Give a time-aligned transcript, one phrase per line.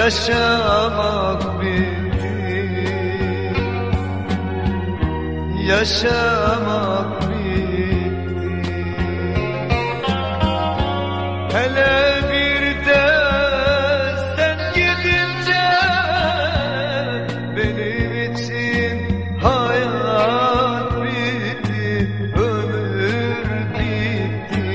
[0.03, 2.35] Yaşamak bitti
[5.67, 8.53] Yaşamak bitti
[11.53, 11.95] Hele
[12.29, 13.05] bir de
[14.35, 15.65] sen gidince
[17.55, 18.95] Benim için
[19.41, 21.87] hayat bitti
[22.35, 23.47] Ömür
[23.79, 24.67] bitti.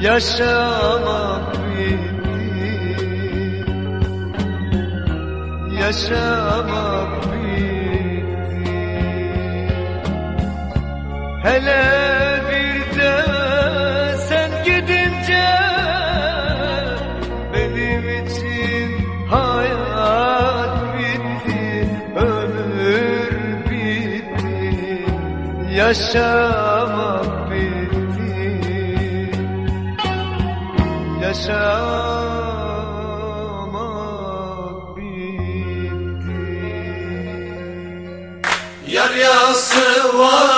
[0.00, 1.23] Yaşamak
[11.64, 13.16] Hele bir de
[14.28, 15.48] sen gidince
[17.52, 18.88] Benim için
[19.30, 23.32] hayat bitti Ömür
[23.70, 25.06] bitti
[25.76, 28.60] Yaşamak bitti.
[31.22, 32.14] Yaşamak
[38.88, 40.53] Yar yası var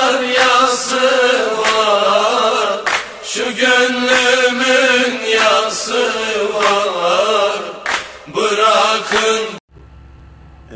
[3.57, 6.11] gönlümün yası
[6.55, 7.63] var
[8.37, 9.59] Bırakın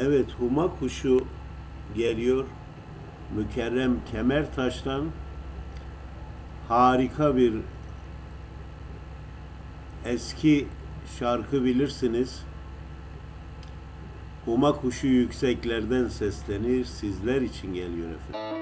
[0.00, 1.24] Evet Huma kuşu
[1.96, 2.44] geliyor.
[3.36, 5.04] Mükerrem Kemertaş'tan
[6.68, 7.54] harika bir
[10.04, 10.66] eski
[11.18, 12.42] şarkı bilirsiniz.
[14.44, 18.60] Huma kuşu yükseklerden seslenir, sizler için geliyor efendim.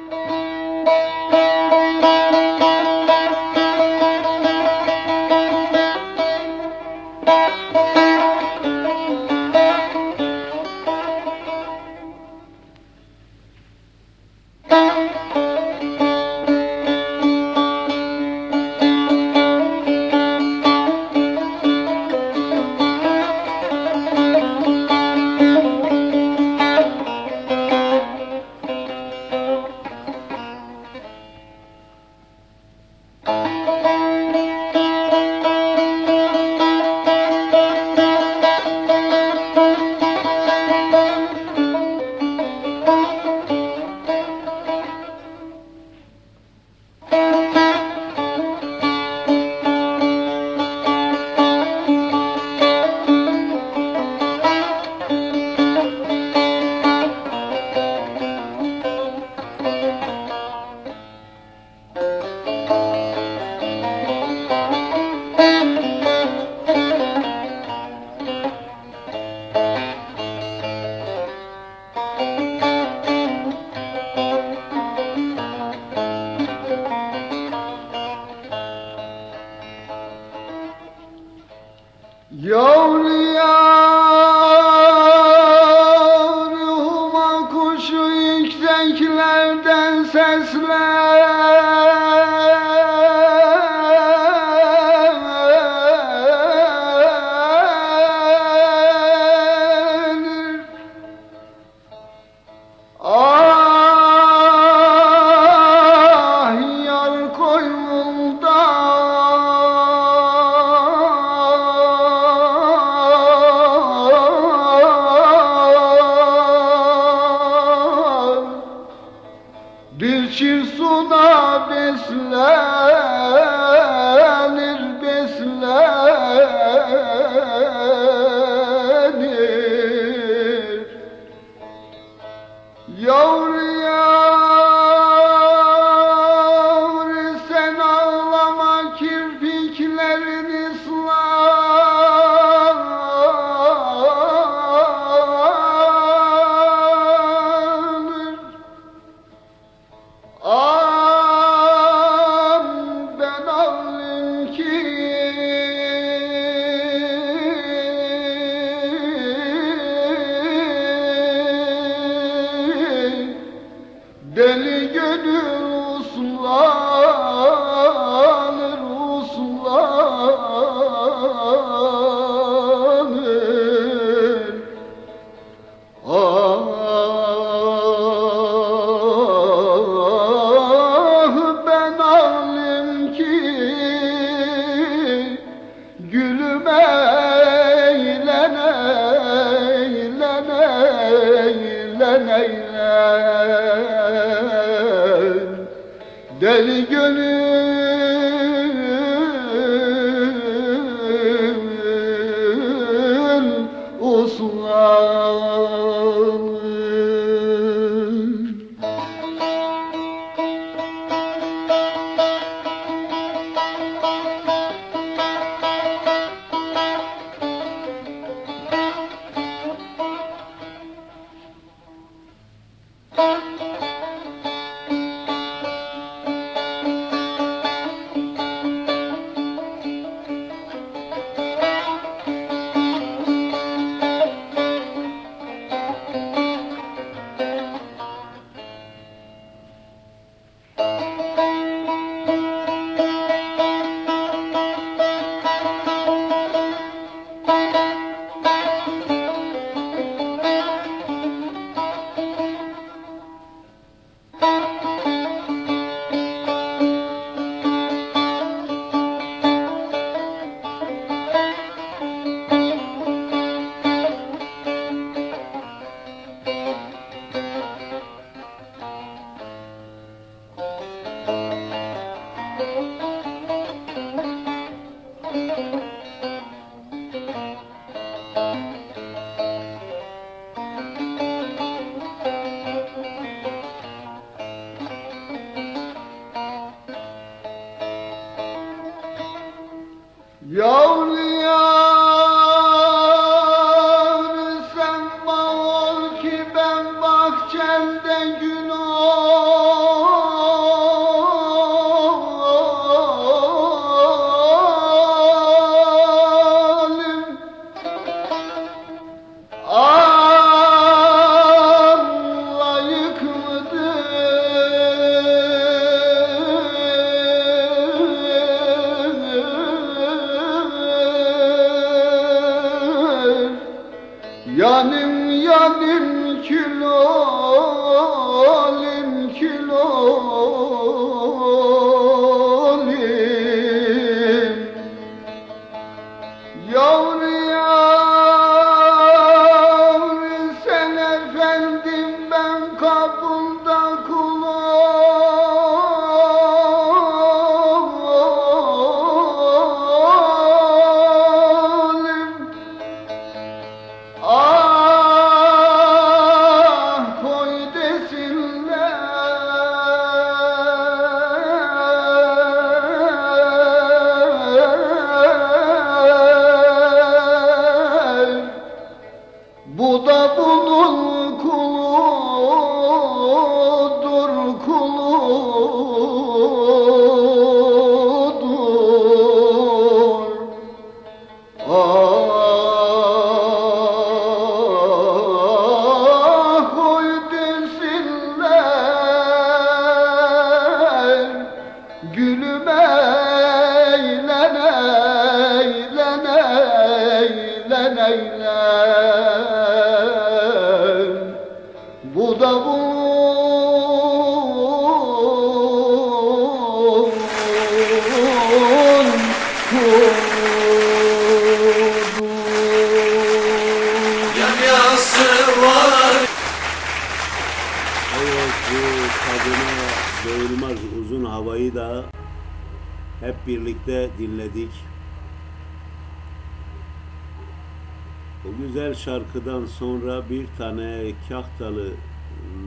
[429.32, 431.90] Şarkıdan sonra bir tane kahtalı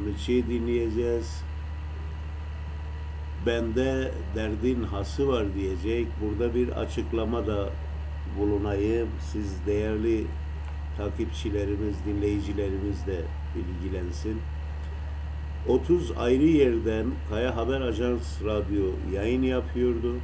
[0.06, 1.44] mıçı dinleyeceğiz.
[3.46, 6.08] Bende derdin hası var diyecek.
[6.22, 7.70] Burada bir açıklama da
[8.40, 9.08] bulunayım.
[9.32, 10.26] Siz değerli
[10.98, 13.22] takipçilerimiz, dinleyicilerimiz de
[13.56, 14.42] bilgilensin.
[15.68, 20.16] 30 ayrı yerden Kaya Haber Ajans Radyo yayın yapıyordu.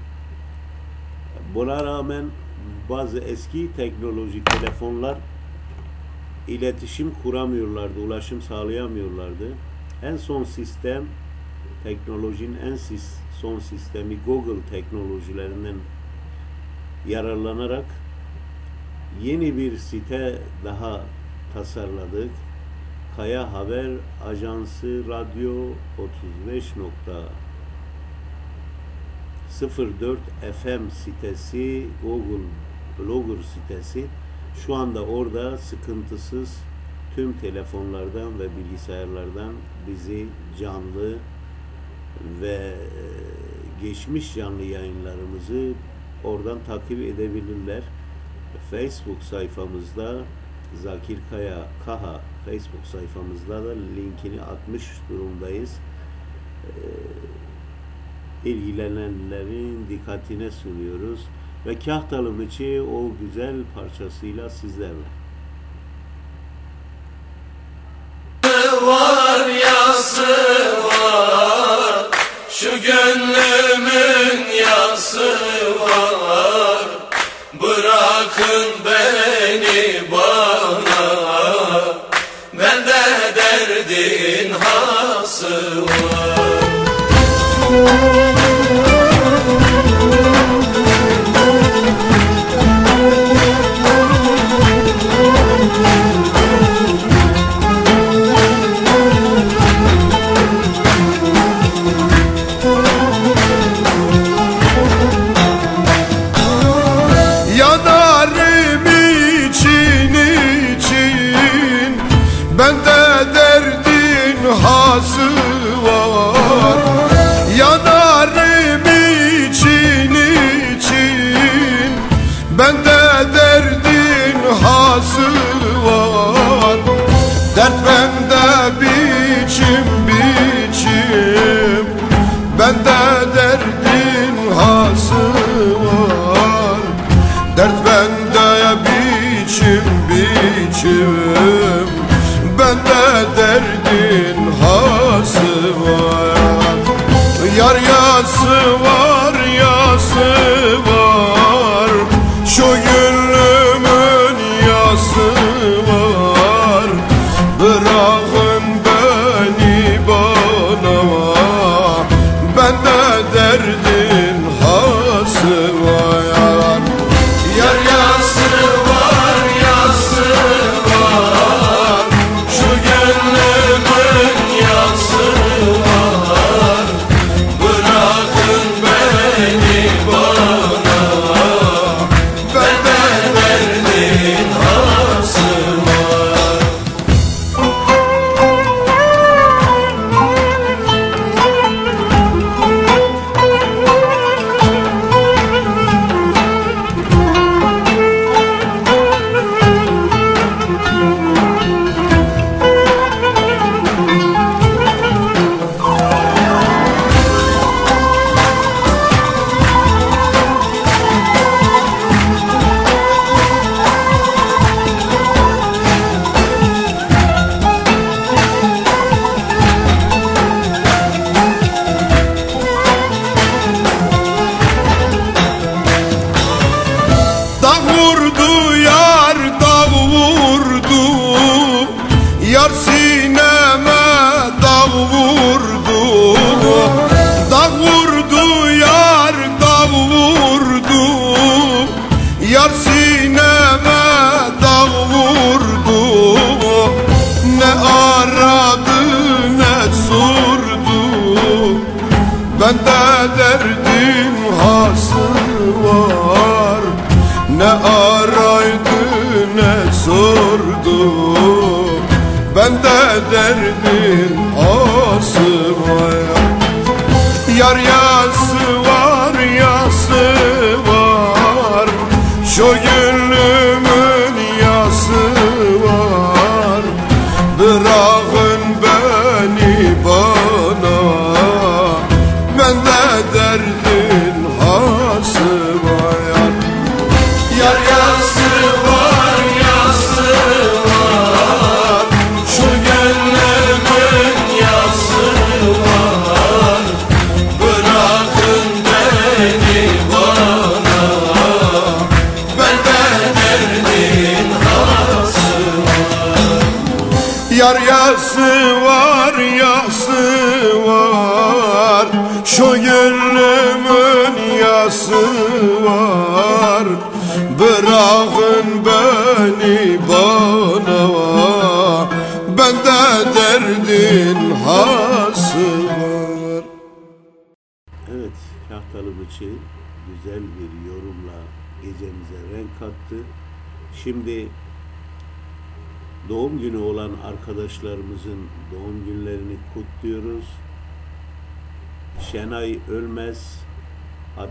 [1.55, 2.25] Buna rağmen
[2.89, 5.17] bazı eski teknolojik telefonlar
[6.47, 9.47] iletişim kuramıyorlardı, ulaşım sağlayamıyorlardı.
[10.03, 11.03] En son sistem,
[11.83, 12.77] teknolojinin en
[13.41, 15.75] son sistemi Google teknolojilerinden
[17.07, 17.85] yararlanarak
[19.23, 21.01] yeni bir site daha
[21.53, 22.31] tasarladık.
[23.15, 23.91] Kaya Haber
[24.25, 25.53] Ajansı Radyo
[29.59, 30.17] 35.04
[30.53, 32.43] FM sitesi Google
[32.99, 34.05] Blogger sitesi
[34.67, 36.57] şu anda orada sıkıntısız
[37.15, 39.53] tüm telefonlardan ve bilgisayarlardan
[39.87, 40.25] bizi
[40.59, 41.15] canlı
[42.41, 43.03] ve e,
[43.81, 45.73] geçmiş canlı yayınlarımızı
[46.23, 47.83] oradan takip edebilirler.
[48.71, 50.15] Facebook sayfamızda
[50.83, 55.77] Zakir Kaya Kaha Facebook sayfamızda da linkini atmış durumdayız.
[56.67, 61.19] Ee, ilgilenenlerin dikkatine sunuyoruz
[61.65, 65.16] ve Kahtalı Mıçı o güzel parçasıyla sizlerle.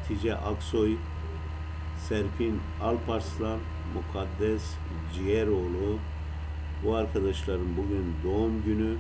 [0.07, 0.97] Hatice Aksoy,
[2.09, 3.59] Serpin Alparslan,
[3.95, 4.63] Mukaddes
[5.15, 5.99] Ciğeroğlu.
[6.85, 8.97] Bu arkadaşların bugün doğum günü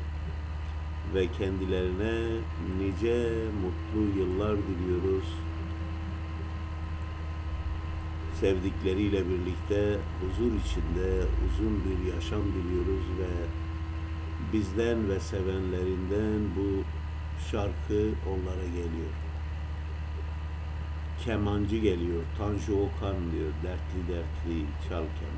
[1.14, 2.40] ve kendilerine
[2.78, 3.28] nice
[3.62, 5.24] mutlu yıllar diliyoruz.
[8.40, 13.30] Sevdikleriyle birlikte huzur içinde uzun bir yaşam diliyoruz ve
[14.52, 16.82] bizden ve sevenlerinden bu
[17.50, 19.25] şarkı onlara geliyor
[21.26, 22.22] kemancı geliyor.
[22.38, 23.52] Tanju Okan diyor.
[23.62, 25.35] Dertli dertli çal keman.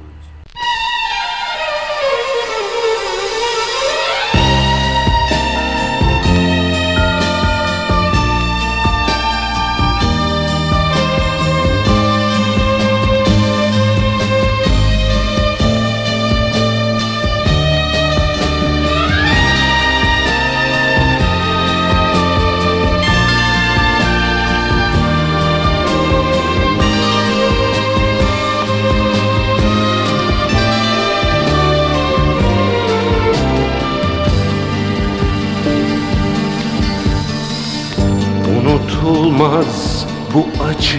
[40.79, 40.99] açı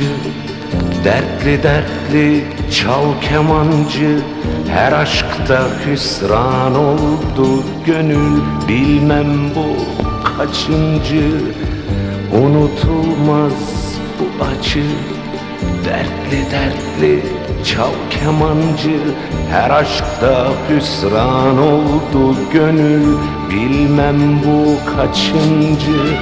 [1.04, 4.20] Dertli dertli çal kemancı.
[4.70, 9.76] Her aşkta hüsran oldu gönül Bilmem bu
[10.24, 11.32] kaçıncı.
[12.34, 13.54] Unutulmaz
[14.20, 14.84] bu acı
[15.86, 17.24] Dertli dertli
[17.66, 19.00] çal kemancı.
[19.52, 23.18] Her aşkta hüsran oldu gönül
[23.50, 26.18] Bilmem bu kaçıncı.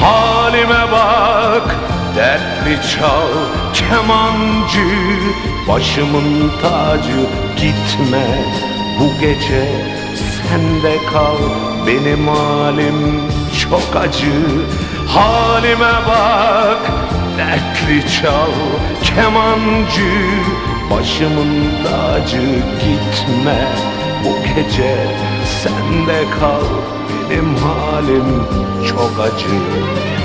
[0.00, 3.28] Halime bak dertli çal
[3.74, 4.88] kemancı
[5.68, 8.26] Başımın tacı gitme.
[9.00, 9.68] Bu gece
[10.14, 11.38] Sende kal
[11.86, 13.20] benim halim
[13.60, 14.32] çok acı.
[15.06, 16.90] Halime bak
[17.38, 18.52] dertli çal
[19.02, 20.12] kemancı
[20.90, 22.42] Başımın tacı
[22.80, 23.66] gitme.
[24.24, 24.96] Bu gece
[25.62, 26.64] Sende kal
[27.30, 28.46] benim halim
[28.88, 30.21] çok acı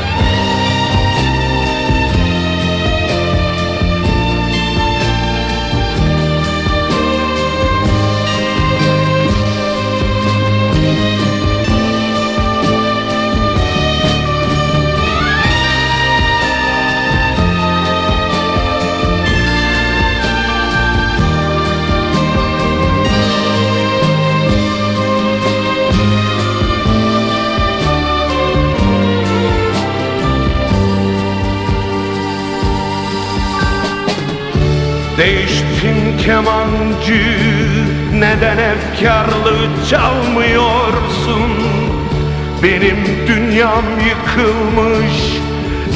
[36.97, 41.51] kemancı Neden efkarlı çalmıyorsun?
[42.63, 45.13] Benim dünyam yıkılmış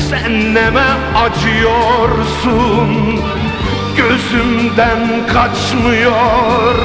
[0.10, 2.90] Sen neme acıyorsun?
[3.98, 6.76] Gözümden kaçmıyor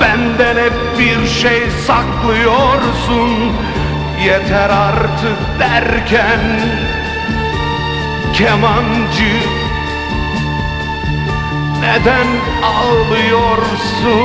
[0.00, 3.52] Benden hep bir şey saklıyorsun.
[4.24, 6.40] Yeter artık derken
[8.34, 9.57] Kemancı
[11.88, 12.26] neden
[12.62, 14.18] ağlıyorsun?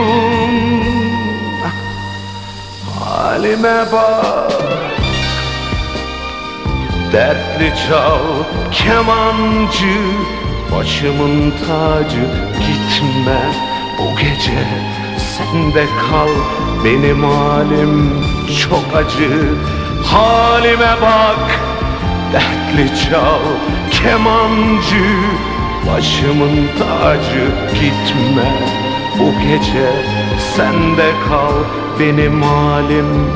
[3.00, 4.52] Halime bak.
[7.14, 8.20] Dertli çal
[8.72, 9.98] kemancı
[10.76, 12.26] Başımın tacı
[12.60, 13.42] gitme.
[14.00, 14.64] Bu gece
[15.18, 16.34] Sende kal
[16.86, 18.24] benim halim
[18.62, 19.32] çok acı.
[20.06, 21.60] Halime bak.
[22.34, 23.42] Dertli çal
[23.92, 25.06] kemancı
[25.88, 28.52] Başımın tacı gitme.
[29.20, 29.92] Bu gece
[30.56, 31.54] Sende kal.
[32.00, 33.32] Benim halim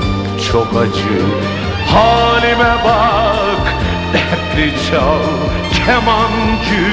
[0.51, 1.19] çok acı.
[1.88, 3.73] Halime bak.
[4.13, 5.19] Dertli çal.
[5.73, 6.88] Kemancı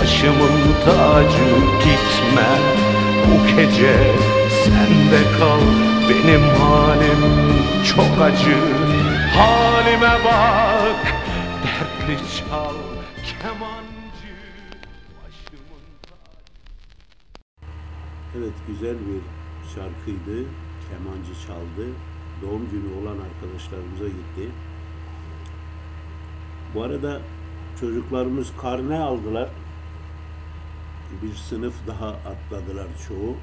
[0.00, 2.48] Başımın tacı gitme.
[3.26, 3.94] Bu gece
[4.64, 5.60] Sende kal.
[6.08, 7.22] Benim halim
[7.84, 8.58] çok acı.
[9.36, 11.14] Halime bak.
[11.64, 12.57] Dertli çal
[18.80, 19.20] güzel bir
[19.74, 20.48] şarkıydı.
[20.88, 21.88] Kemancı çaldı.
[22.42, 24.50] Doğum günü olan arkadaşlarımıza gitti.
[26.74, 27.20] Bu arada
[27.80, 29.48] çocuklarımız karne aldılar.
[31.22, 33.36] Bir sınıf daha atladılar çoğu.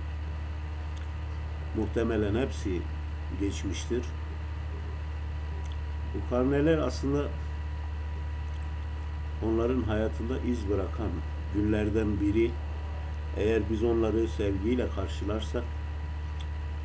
[1.78, 2.82] Muhtemelen hepsi
[3.40, 4.04] geçmiştir.
[6.14, 7.28] Bu karneler aslında
[9.46, 11.10] onların hayatında iz bırakan
[11.54, 12.52] günlerden biri.
[13.38, 15.64] Eğer biz onları sevgiyle karşılarsak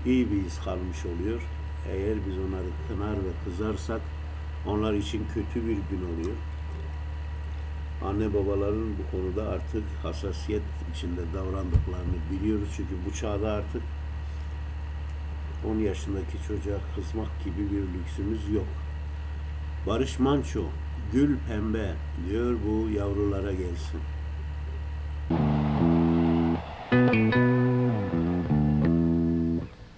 [0.07, 1.41] iyi bir iz kalmış oluyor.
[1.93, 4.01] Eğer biz onları kınar ve kızarsak
[4.67, 6.37] onlar için kötü bir gün oluyor.
[8.05, 10.63] Anne babaların bu konuda artık hassasiyet
[10.95, 12.69] içinde davrandıklarını biliyoruz.
[12.77, 13.83] Çünkü bu çağda artık
[15.69, 18.67] 10 yaşındaki çocuğa kızmak gibi bir lüksümüz yok.
[19.87, 20.63] Barış Manço,
[21.13, 21.95] gül pembe
[22.29, 24.01] diyor bu yavrulara gelsin.
[26.91, 27.25] thank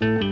[0.00, 0.31] you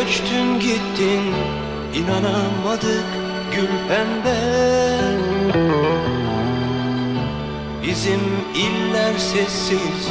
[0.00, 1.34] göçtün gittin
[1.94, 3.04] inanamadık
[3.54, 4.40] gül pembe.
[7.82, 8.20] Bizim
[8.54, 10.08] iller sessiz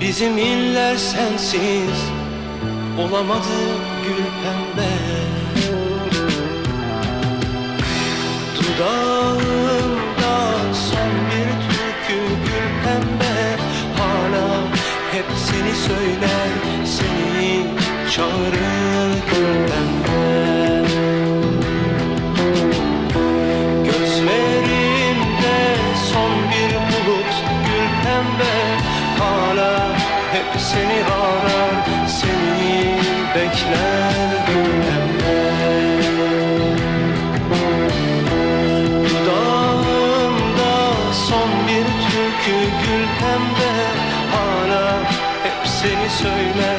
[0.00, 1.98] Bizim iller sensiz.
[2.98, 3.58] Olamadı
[4.04, 4.92] gül pembe.
[8.56, 10.38] Dudağımda
[10.72, 13.56] son bir türkü gül pembe.
[13.98, 14.64] Hala
[15.12, 16.68] hep seni söyler
[18.18, 20.22] gül pembe
[23.84, 25.58] Gözlerimde
[26.10, 27.34] son bir bulut
[27.66, 28.56] gül pembe.
[29.18, 29.88] Hala
[30.32, 31.74] hep seni arar
[32.08, 32.98] Seni
[33.34, 34.46] bekler
[39.04, 40.74] Dudağımda
[41.28, 43.72] son bir türkü gül pembe.
[44.32, 44.86] Hala
[45.42, 46.77] hep seni söyler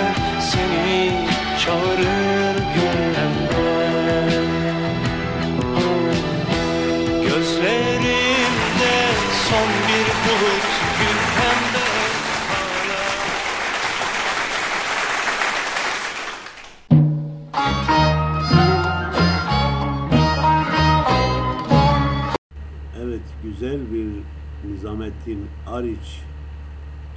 [25.00, 26.22] Nizamettin Ariç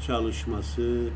[0.06, 1.08] çalışması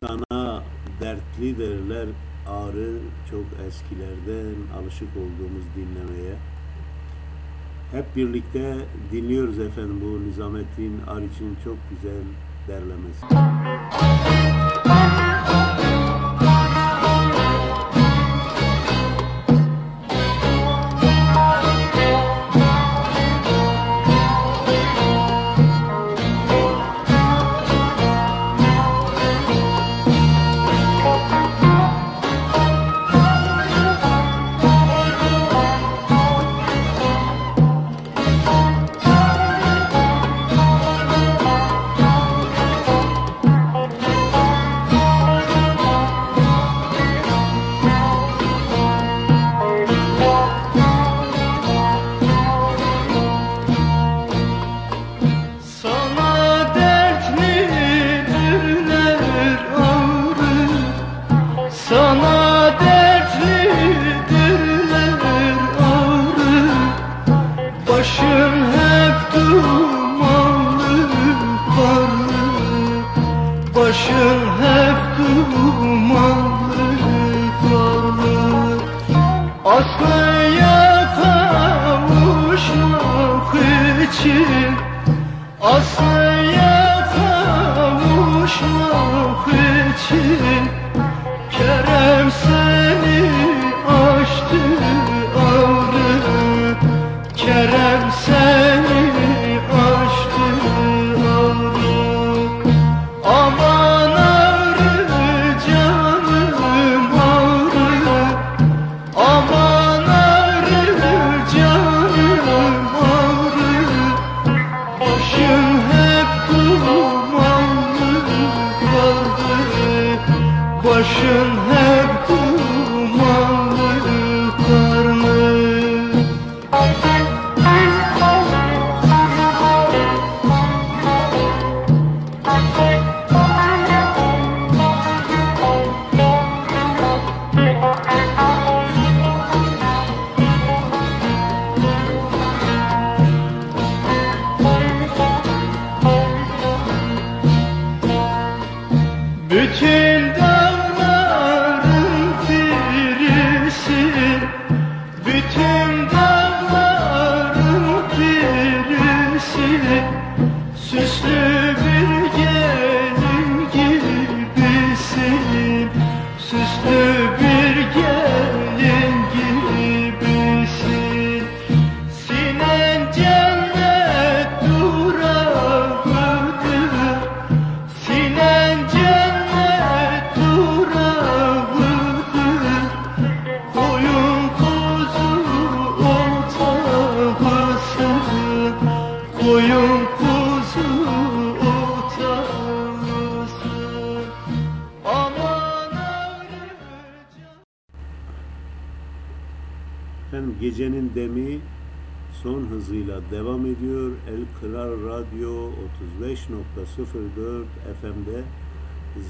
[0.00, 0.62] sana
[1.00, 2.06] dertli derler
[2.48, 2.98] ağrı
[3.30, 6.34] çok eskilerden alışık olduğumuz dinlemeye.
[7.92, 8.76] Hep birlikte
[9.12, 12.24] dinliyoruz efendim bu Nizamettin Ariç'in çok güzel
[12.68, 13.26] derlemesi.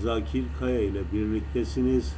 [0.05, 2.15] Zakir Kaya ile birliktesiniz.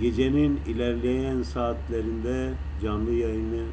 [0.00, 2.52] Gecenin ilerleyen saatlerinde
[2.82, 3.64] canlı yayını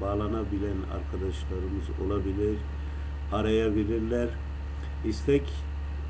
[0.00, 2.56] bağlanabilen arkadaşlarımız olabilir,
[3.32, 4.28] arayabilirler.
[5.04, 5.42] İstek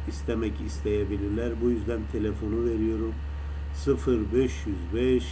[0.09, 1.53] istemek isteyebilirler.
[1.63, 3.15] Bu yüzden telefonu veriyorum.
[4.95, 5.25] 0505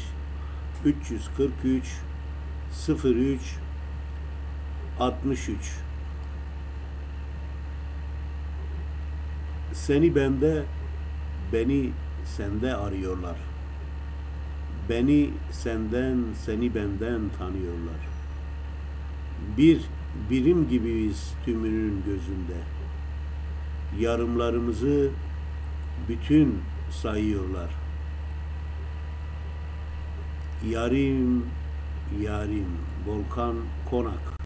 [0.85, 1.85] 343
[3.05, 3.41] 03
[5.01, 5.57] 63
[9.73, 10.65] Seni bende
[11.53, 11.91] Beni
[12.37, 13.37] sende arıyorlar.
[14.89, 18.01] Beni senden, seni benden tanıyorlar.
[19.57, 19.81] Bir
[20.31, 22.61] birim gibiyiz tümünün gözünde.
[24.01, 25.11] Yarımlarımızı
[26.09, 26.59] bütün
[26.91, 27.71] sayıyorlar.
[30.69, 31.45] Yarim,
[32.23, 32.69] yarim,
[33.07, 33.55] Volkan
[33.91, 34.40] Konak.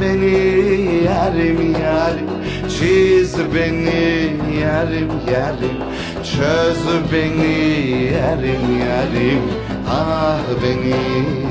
[0.00, 2.30] beni yarim yarim.
[2.78, 5.78] Çiz beni yarim yarim.
[6.24, 9.42] Çöz beni yarim yarim.
[9.90, 11.41] Ah beni.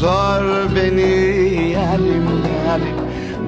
[0.00, 2.98] Sor beni yarim yarim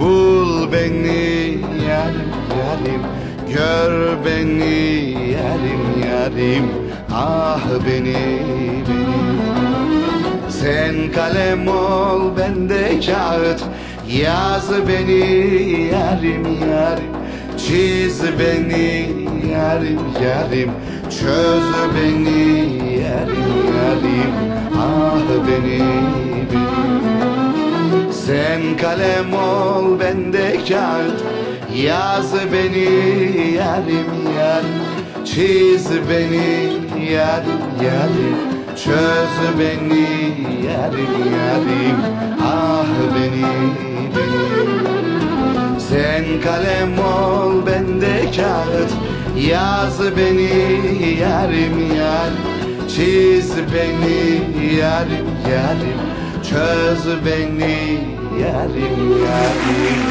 [0.01, 3.03] Bul beni yarim yarim
[3.55, 4.78] Gör beni
[5.36, 6.66] yarim yarim
[7.12, 8.16] Ah beni
[8.88, 9.20] beni.
[10.51, 13.62] Sen kalem ol ben de kağıt
[14.09, 15.22] Yaz beni
[15.94, 17.12] yarim yarim
[17.59, 19.11] Çiz beni
[19.53, 20.70] yarim yarim
[21.11, 22.42] Çöz beni
[23.03, 24.32] yarim yarim
[24.78, 26.30] Ah beni
[28.61, 31.21] Sen kalem ol ben de kağıt.
[31.77, 34.81] Yaz beni yarim yarim
[35.25, 36.73] Çiz beni
[37.13, 38.37] yarim yarim.
[38.85, 40.09] Çöz beni
[40.67, 41.97] yarim yarim.
[42.43, 43.47] Ah beni
[44.17, 45.81] beni.
[45.81, 48.91] Sen kalem ol ben de kağıt.
[49.49, 56.01] Yaz beni yarim yarim Çiz beni yarim yarim.
[56.51, 58.10] Çöz beni
[58.41, 60.03] yarim yarim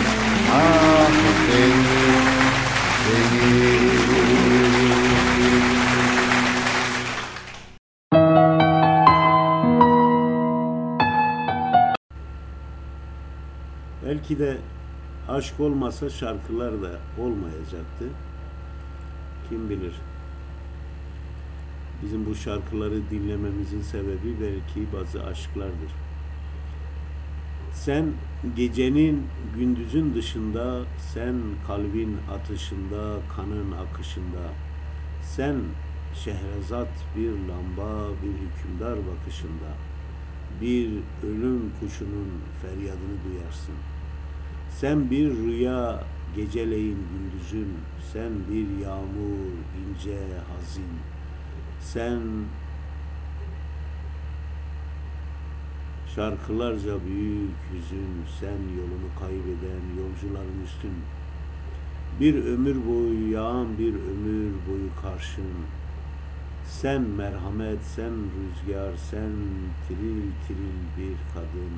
[0.53, 1.09] Ah
[1.47, 1.99] beni
[14.05, 14.57] Belki de
[15.30, 18.05] aşk olmasa şarkılar da olmayacaktı.
[19.49, 19.93] Kim bilir.
[22.03, 25.99] Bizim bu şarkıları dinlememizin sebebi belki bazı aşklardır.
[27.89, 28.05] Sen
[28.55, 29.23] gecenin
[29.57, 30.81] gündüzün dışında,
[31.13, 31.35] sen
[31.67, 34.43] kalbin atışında, kanın akışında,
[35.35, 35.55] sen
[36.15, 36.87] şehrazat
[37.17, 39.71] bir lamba, bir hükümdar bakışında,
[40.61, 40.89] bir
[41.23, 42.29] ölüm kuşunun
[42.61, 43.75] feryadını duyarsın.
[44.79, 46.03] Sen bir rüya
[46.35, 47.73] geceleyin gündüzün,
[48.13, 50.19] sen bir yağmur ince
[50.51, 50.91] hazin,
[51.81, 52.19] sen
[56.16, 60.93] şarkılarca büyük hüzün, sen yolunu kaybeden yolcuların üstün.
[62.20, 65.53] Bir ömür boyu yağan bir ömür boyu karşın,
[66.66, 69.32] sen merhamet, sen rüzgar, sen
[69.88, 71.74] tiril tiril bir kadın.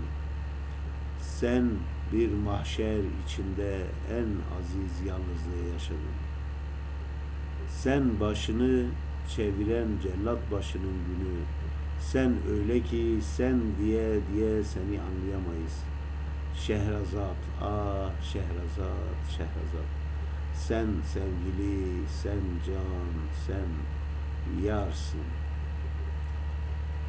[1.21, 1.69] Sen
[2.13, 4.27] bir mahşer içinde en
[4.57, 6.17] aziz yalnızlığı yaşadın.
[7.69, 8.85] Sen başını
[9.35, 11.60] çeviren cellat başının günü.
[12.01, 15.77] Sen öyle ki sen diye diye seni anlayamayız.
[16.55, 19.89] Şehrazat, ah Şehrazat, Şehrazat.
[20.55, 23.13] Sen sevgili, sen can,
[23.47, 23.69] sen
[24.65, 25.21] yarsın.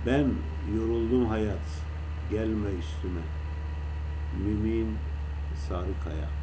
[0.07, 0.28] Ben
[0.76, 1.68] yoruldum hayat,
[2.30, 3.20] gelme üstüme.
[4.45, 4.97] Mümin
[5.68, 6.41] Sarıkaya.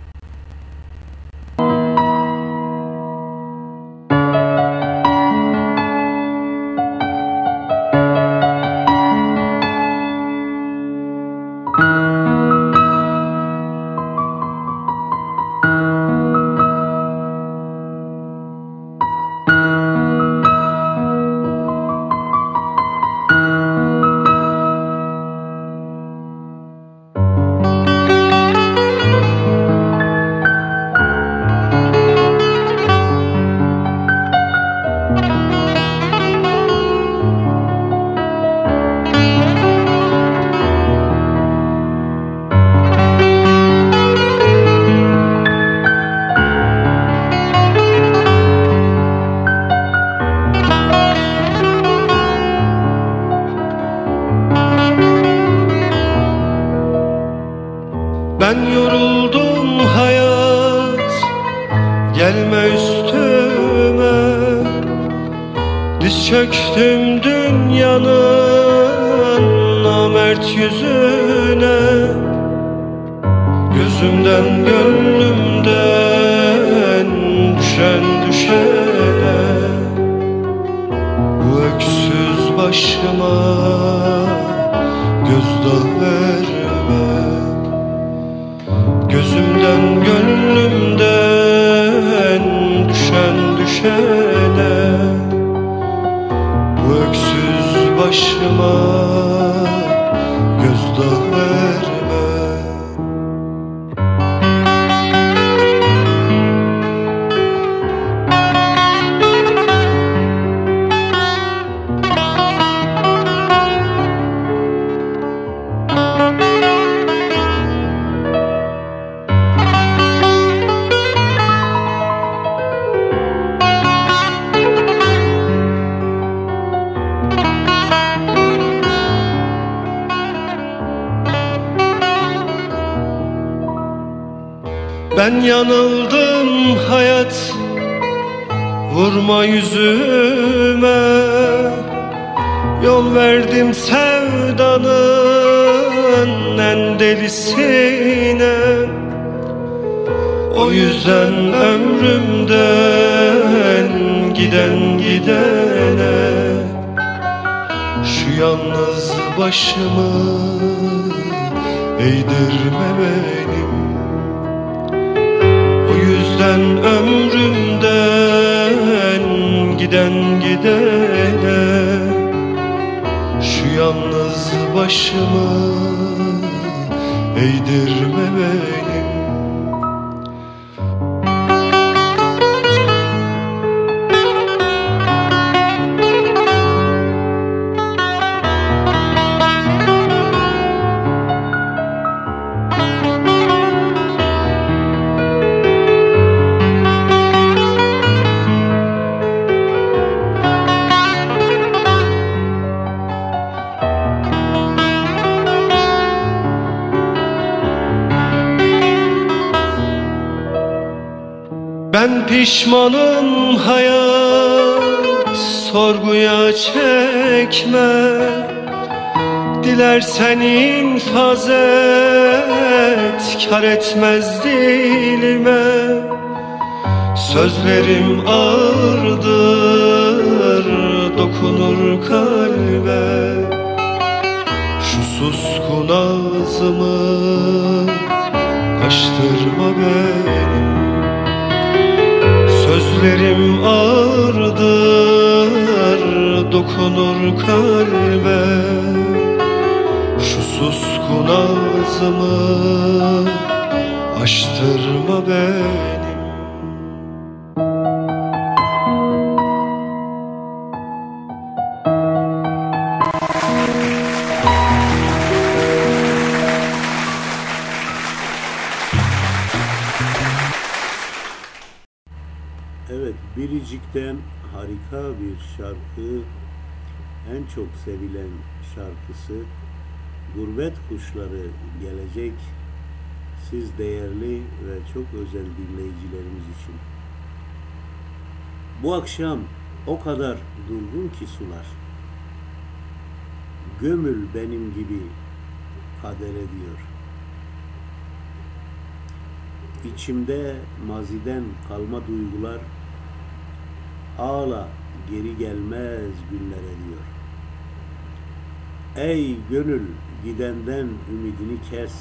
[309.50, 309.82] Gönül
[310.24, 311.94] gidenden ümidini kes.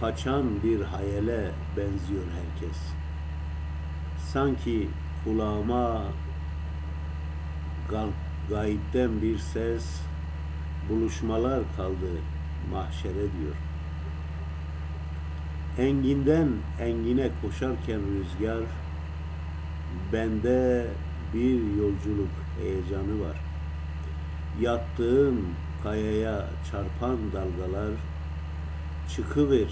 [0.00, 2.78] Kaçan bir hayale benziyor herkes.
[4.32, 4.88] Sanki
[5.24, 6.02] kulağıma
[8.50, 10.00] gayipten bir ses
[10.88, 12.10] buluşmalar kaldı
[12.72, 13.56] mahşere diyor.
[15.78, 16.48] Enginden
[16.80, 18.64] engine koşarken rüzgar
[20.12, 20.86] bende
[21.34, 23.36] bir yolculuk heyecanı var.
[24.60, 25.44] Yattığım
[25.82, 27.90] kayaya çarpan dalgalar
[29.16, 29.68] çıkıver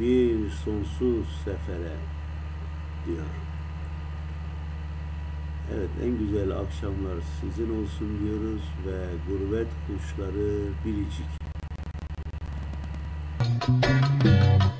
[0.00, 1.96] bir sonsuz sefere
[3.06, 3.26] diyor.
[5.74, 11.40] Evet en güzel akşamlar sizin olsun diyoruz ve gurbet kuşları biricik.
[13.60, 14.79] Thank you.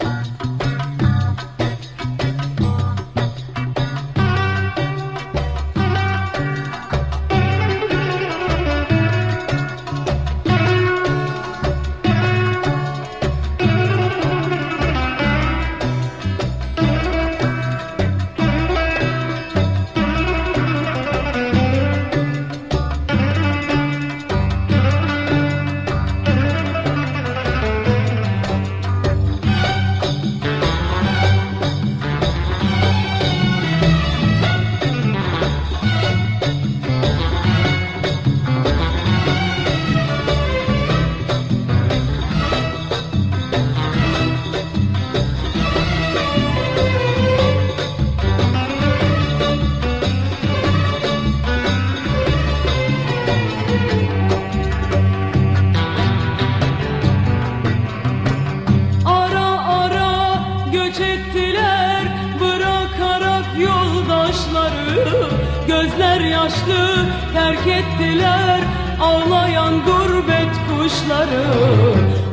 [71.11, 71.43] taşları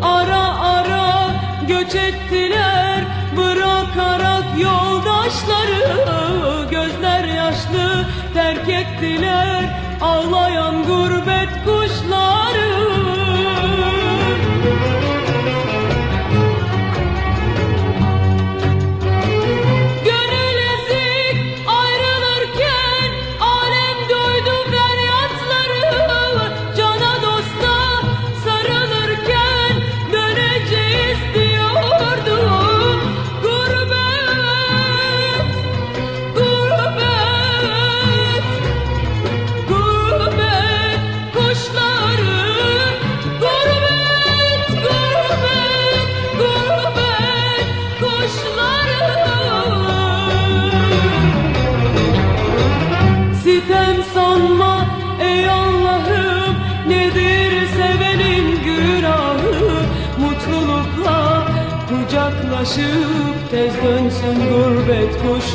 [0.01, 1.32] Ara ara
[1.67, 2.16] göç et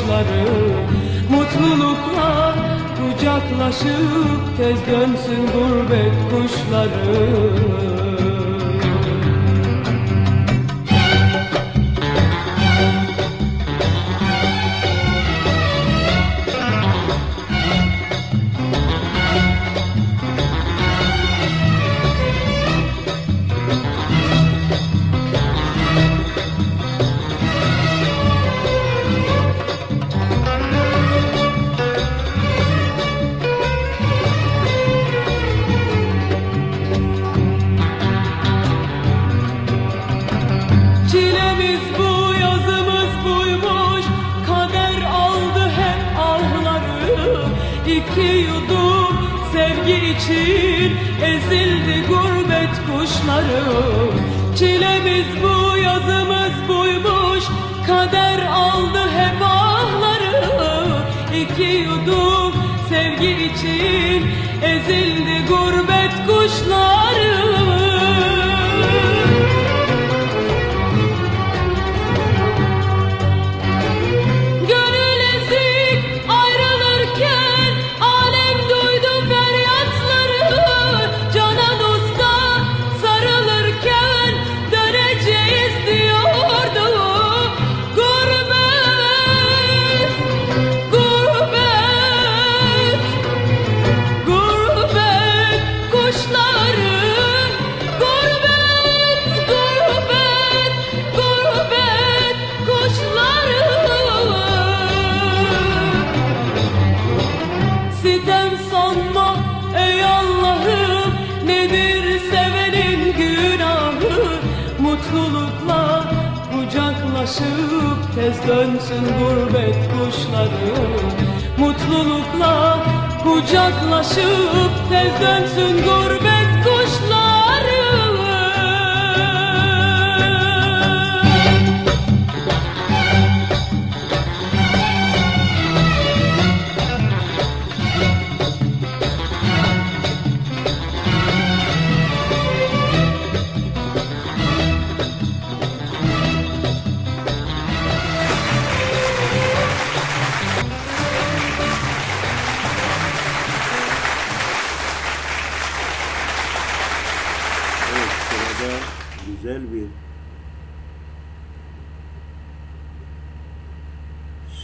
[0.03, 0.45] gurbet kuşları
[1.29, 2.55] Mutlulukla
[2.97, 7.82] kucaklaşıp Tez dönsün gurbet kuşları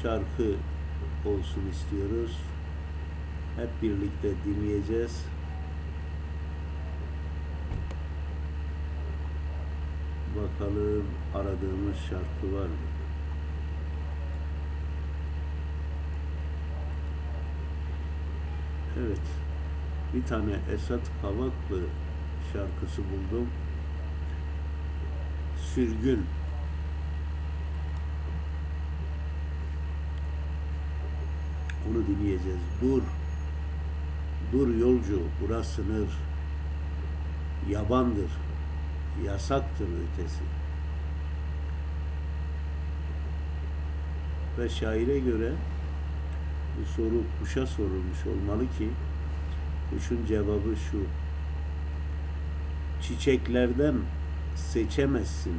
[0.01, 0.55] şarkı
[1.25, 2.37] olsun istiyoruz.
[3.55, 5.25] Hep birlikte dinleyeceğiz.
[10.35, 12.89] Bakalım aradığımız şarkı var mı?
[18.99, 19.19] Evet.
[20.13, 21.81] Bir tane Esat Kavaklı
[22.53, 23.49] şarkısı buldum.
[25.75, 26.25] Sürgün.
[31.89, 32.59] Onu dinleyeceğiz.
[32.81, 33.01] Dur.
[34.51, 36.09] Dur yolcu, burası sınır.
[37.69, 38.31] Yabandır.
[39.25, 40.43] Yasaktır ötesi.
[44.59, 45.51] Ve şaire göre
[46.79, 48.89] bu soru kuşa sorulmuş olmalı ki
[49.89, 50.97] kuşun cevabı şu.
[53.01, 53.95] Çiçeklerden
[54.55, 55.55] seçemezsin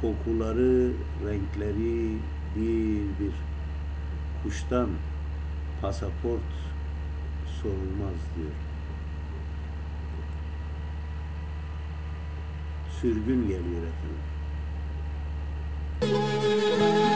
[0.00, 0.92] kokuları,
[1.26, 2.16] renkleri
[2.56, 3.49] bir bir.
[4.42, 4.88] Kuştan
[5.82, 6.40] pasaport
[7.62, 8.50] sorulmaz diyor.
[13.00, 13.82] Sürgün geliyor
[16.00, 17.09] efendim.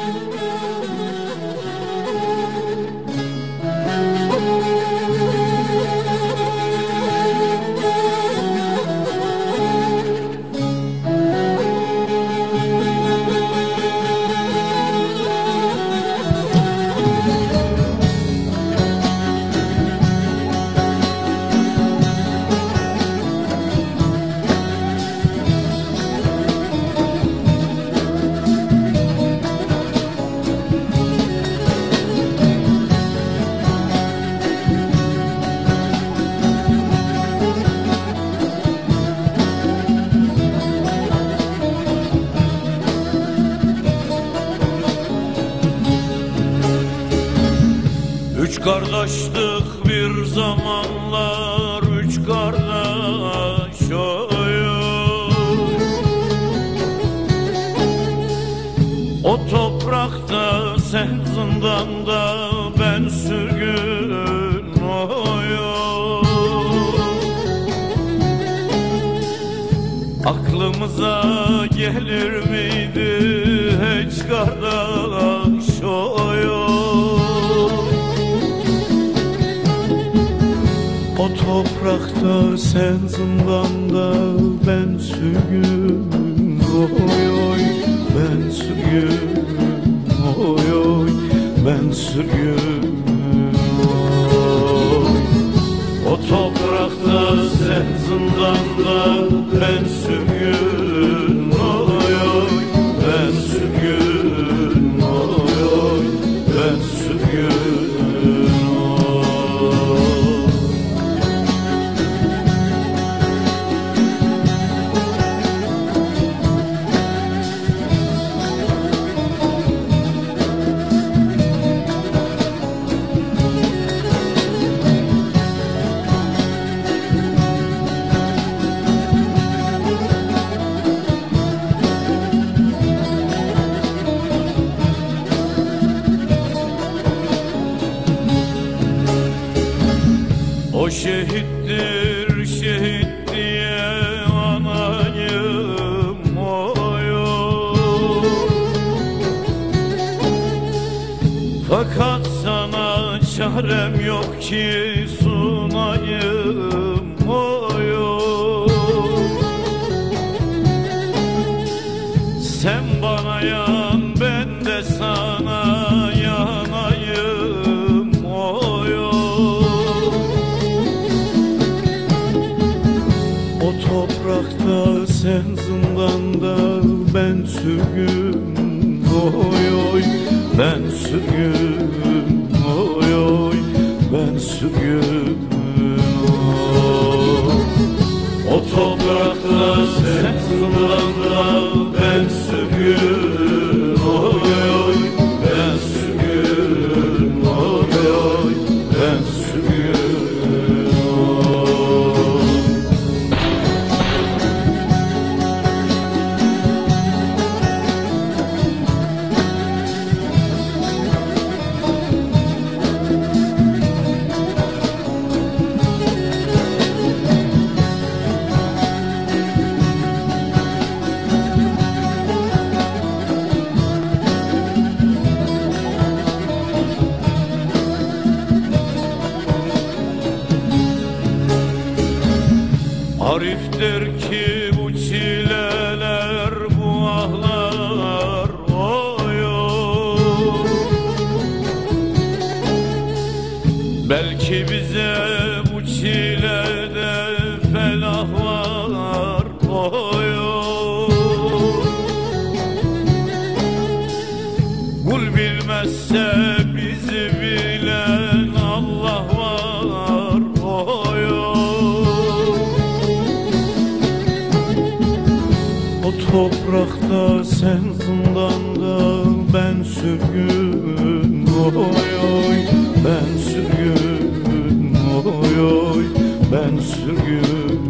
[273.54, 274.96] sürgün
[275.26, 276.04] oy oy
[276.52, 277.80] ben sürgün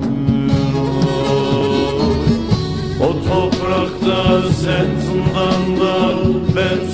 [0.76, 1.04] oy
[3.00, 5.96] O toprakta sen zindanda
[6.56, 6.93] ben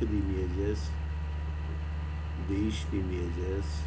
[0.00, 0.90] Arka dinleyeceğiz.
[2.50, 3.82] Değiş dinleyeceğiz.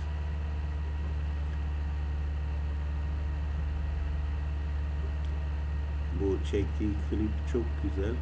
[6.20, 8.16] Bu çektiği klip çok güzel.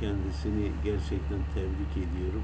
[0.00, 2.42] Kendisini gerçekten tebrik ediyorum.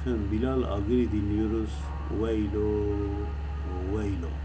[0.00, 1.70] Efendim Bilal Agri dinliyoruz.
[2.22, 2.84] Veylo,
[3.96, 4.43] Veylo.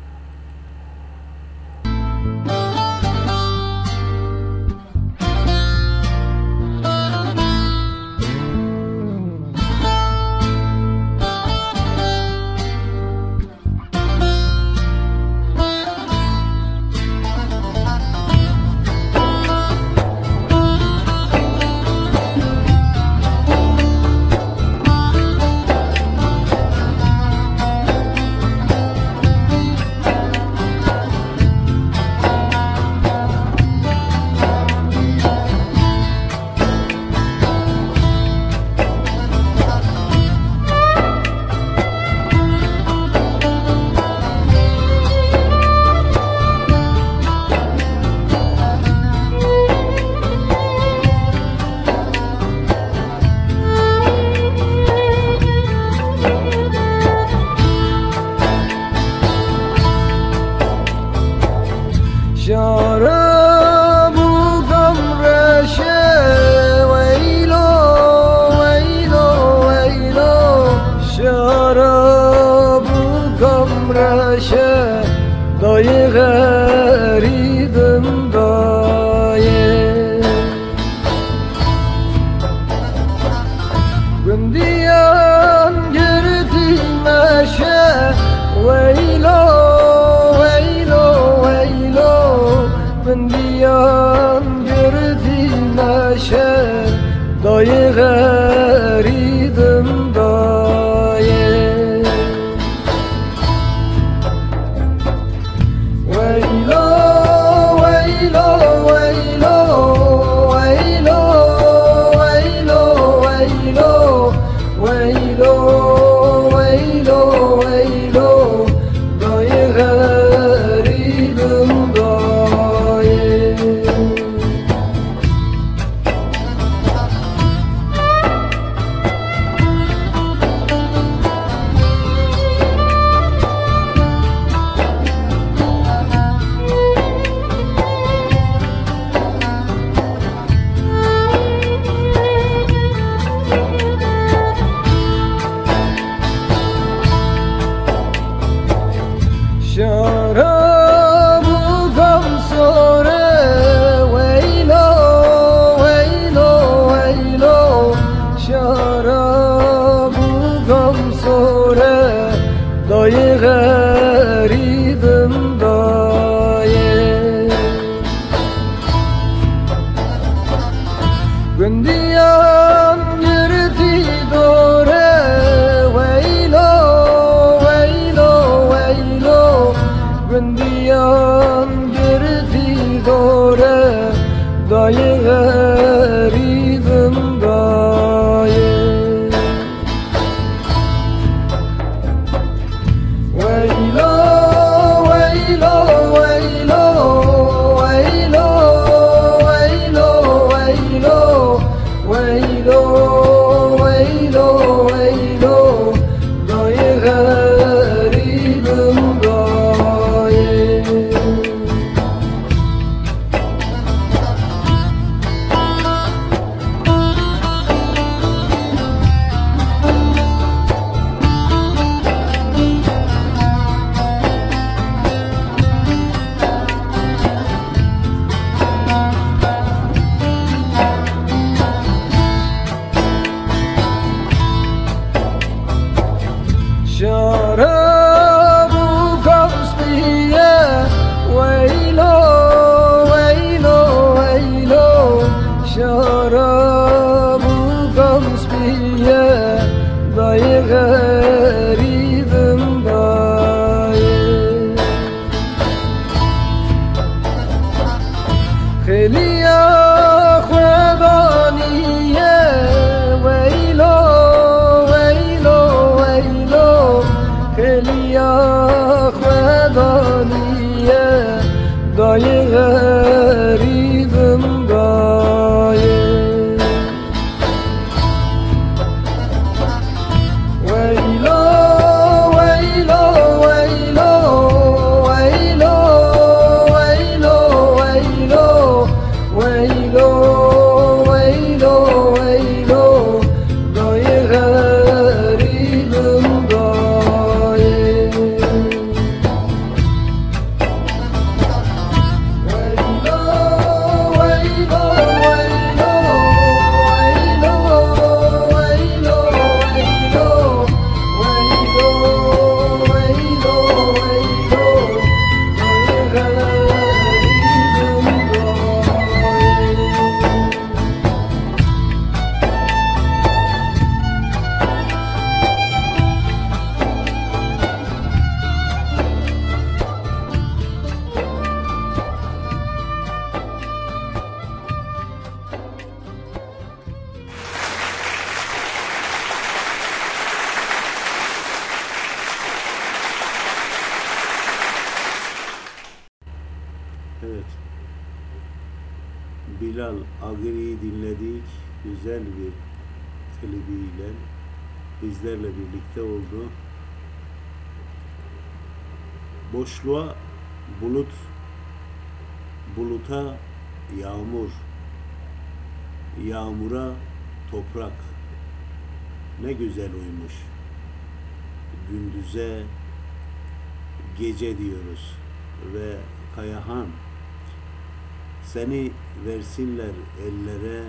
[379.56, 380.84] Seni versinler ellere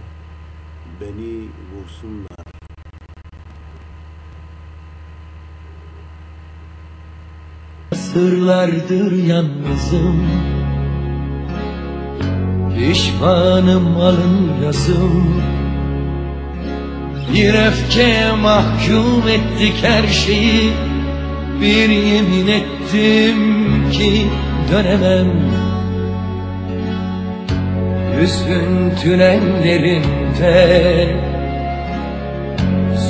[1.01, 2.47] beni vursunlar.
[7.95, 10.27] Sırlardır yalnızım.
[12.79, 15.43] Pişmanım alın yazım.
[17.35, 20.73] Bir öfkeye mahkum ettik her şeyi.
[21.61, 24.27] Bir yemin ettim ki
[24.73, 25.70] dönemem
[28.21, 30.57] Hüzün tünellerinde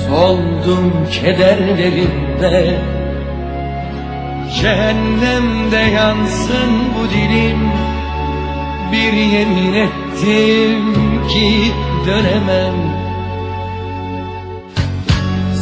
[0.08, 2.78] Soldum kederlerinde
[4.61, 7.70] Cehennemde yansın bu dilim
[8.92, 10.94] Bir yemin ettim
[11.28, 11.72] ki
[12.06, 12.74] dönemem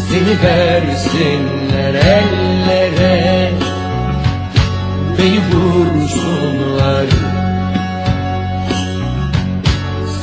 [0.09, 3.53] Seni versinler ellere
[5.19, 7.28] Beni vursunlar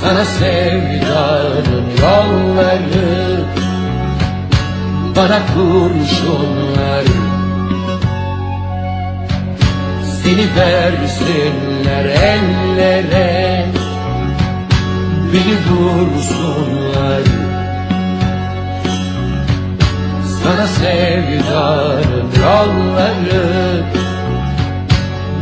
[0.05, 3.43] Sana sevdanın yolları.
[5.15, 7.05] Bana kurşunlar
[10.23, 13.65] seni versinler ellere.
[15.33, 17.21] Beni vursunlar.
[20.43, 23.83] Sana sevdanın yolları.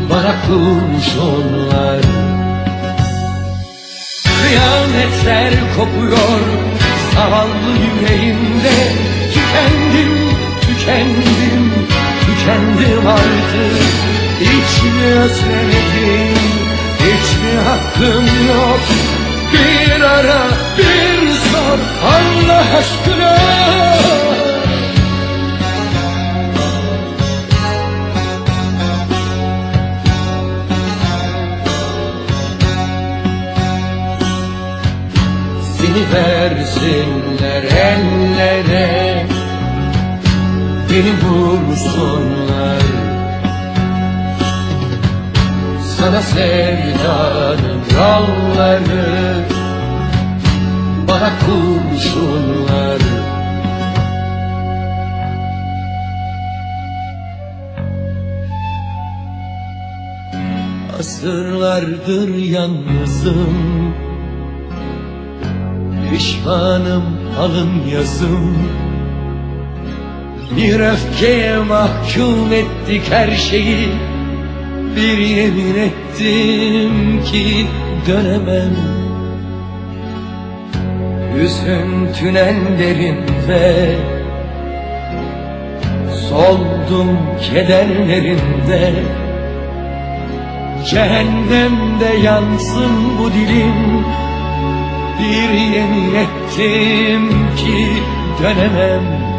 [0.09, 2.32] Bana kurşunlar
[4.44, 6.39] Kıyametler kopuyor.
[7.16, 8.74] Zavallı yüreğimde
[9.34, 10.30] Tükendim,
[10.62, 11.74] tükendim,
[12.26, 13.84] tükendim artık.
[14.39, 16.38] Hiç mi özlemedim?
[17.00, 18.80] Hiç mi hakkım yok?
[19.54, 23.38] Bir ara bir sor Allah aşkına
[35.94, 39.28] Seni versinler ellere.
[40.89, 42.84] Beni vursunlar.
[45.98, 49.46] Sana sevdanın yolları
[51.08, 53.02] Bana kurşunlar.
[61.00, 64.03] Asırlardır yalnızım
[66.44, 67.04] Pişmanım
[67.39, 68.58] alın yazım.
[70.58, 73.89] Bir öfkeye mahkum ettik her şeyi.
[74.96, 77.68] Bir yemin ettim ki
[78.08, 78.76] dönemem.
[81.36, 83.95] Hüzün tünellerinde
[86.30, 88.94] Soldum kederlerinde.
[90.90, 93.93] Cehennemde yansın bu dilim
[95.19, 98.03] Bir yemin ettim ki
[98.44, 99.34] dönemem.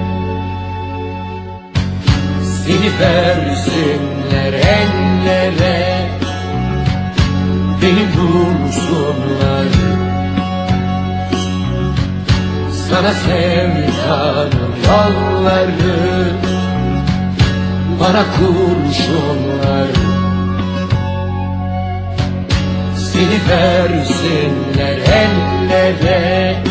[2.66, 6.08] Seni versinler ellere
[7.82, 9.68] Beni vursunlar
[12.90, 16.32] Sana sevdanın yolları
[18.00, 20.13] Bana kurşunlar
[23.14, 26.62] Seni versinler ellere.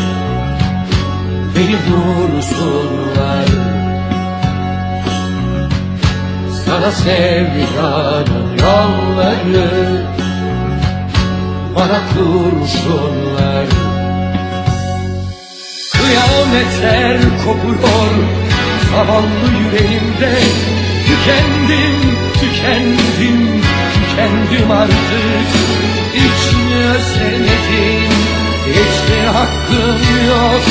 [1.56, 3.48] Beni vursunlar.
[6.66, 10.06] Sana sevdanın yolları
[11.76, 13.66] Bana kurşunlar
[15.92, 18.10] Kıyametler kopuyor
[18.90, 20.32] Zavallı yüreğimde.
[21.06, 21.96] Tükendim,
[22.40, 23.62] tükendim,
[24.14, 24.94] tükendim artık
[26.14, 28.10] Hiç mi özlemedin,
[28.66, 30.62] hiç mi hakkım yok?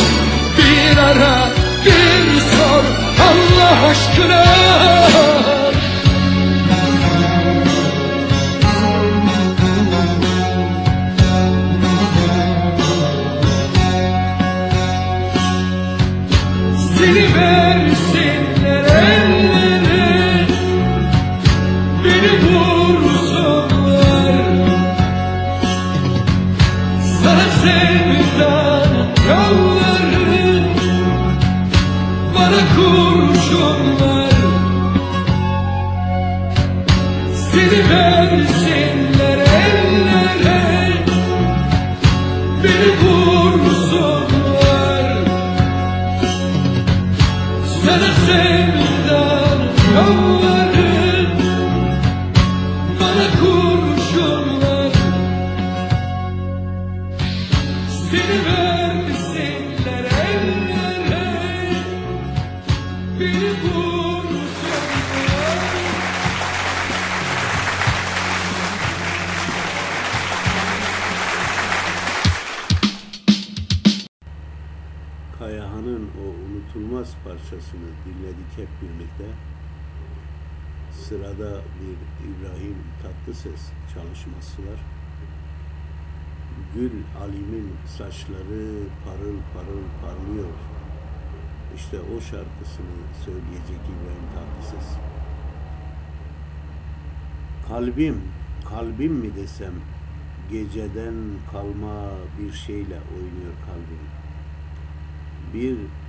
[0.57, 1.49] Bir ara,
[1.86, 2.84] bir sor
[3.20, 4.52] Allah aşkına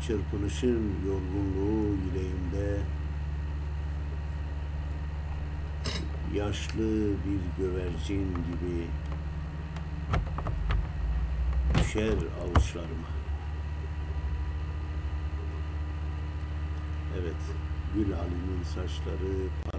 [0.07, 2.81] çırpınışın yorgunluğu yüreğimde
[6.35, 8.87] yaşlı bir gövercin gibi
[11.79, 13.09] düşer avuçlarıma.
[17.21, 17.35] Evet,
[17.95, 19.74] Gül Ali'nin saçları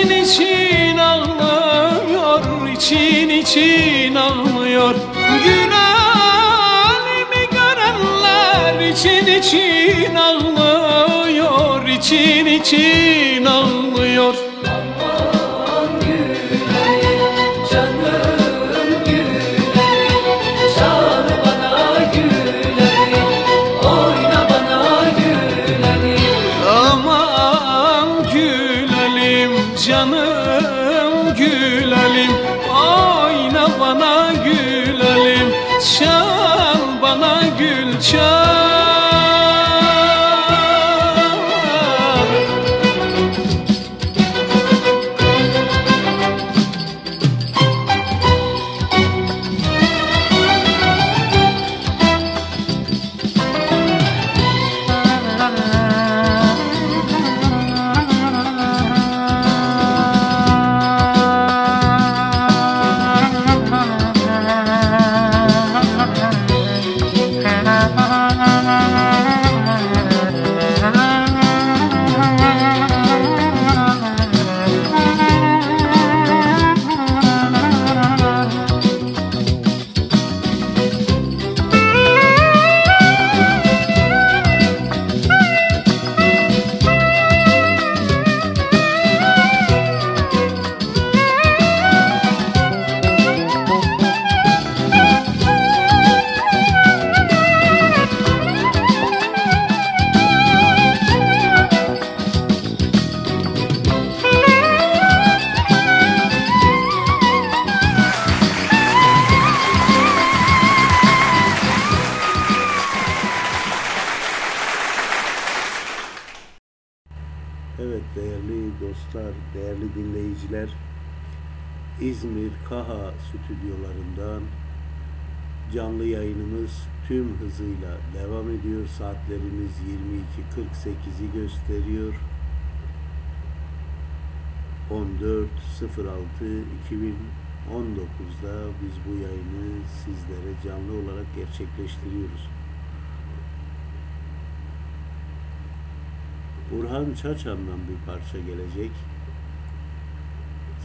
[0.00, 4.94] için için ağlıyor için için ağlıyor.
[5.70, 14.49] Halimi görenler için için ağlıyor için için ağlıyor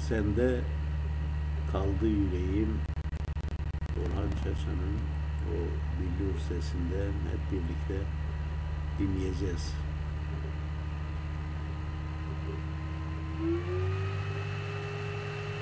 [0.09, 0.61] Sende
[1.71, 2.77] kaldı yüreğim.
[3.97, 4.97] Orhan Çaçan'ın
[5.51, 5.57] o
[5.99, 8.05] billur sesinden hep birlikte
[8.99, 9.73] dinleyeceğiz.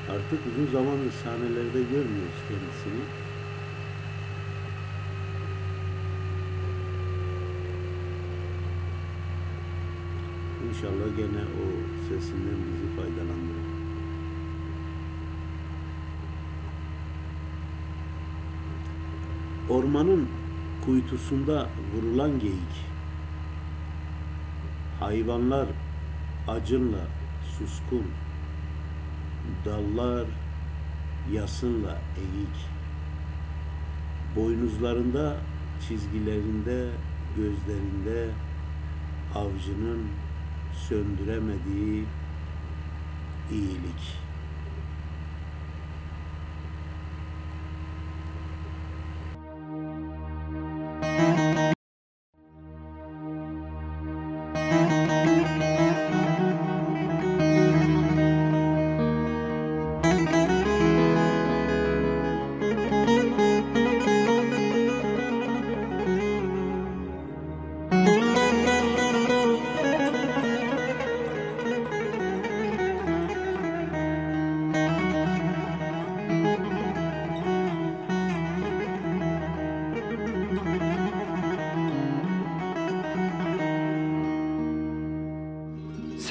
[0.10, 3.04] Artık uzun zamandır sahnelerde görmüyoruz kendisini.
[10.70, 11.66] İnşallah gene o
[12.10, 13.43] sesinden bizi faydalandırır.
[19.70, 20.30] Ormanın
[20.86, 22.86] kuytusunda vurulan geyik.
[25.00, 25.68] Hayvanlar
[26.48, 27.00] acınla
[27.58, 28.06] suskun.
[29.66, 30.26] Dallar
[31.32, 32.56] yasınla eğik.
[34.36, 35.38] Boynuzlarında,
[35.88, 36.90] çizgilerinde,
[37.36, 38.30] gözlerinde
[39.36, 40.08] avcının
[40.90, 42.06] söndüremediği
[43.52, 44.23] iyilik.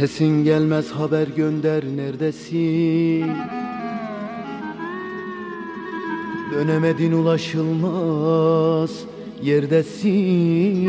[0.03, 3.33] Sesin gelmez haber gönder neredesin?
[6.55, 8.91] Dönemedin ulaşılmaz
[9.43, 10.89] yerdesin.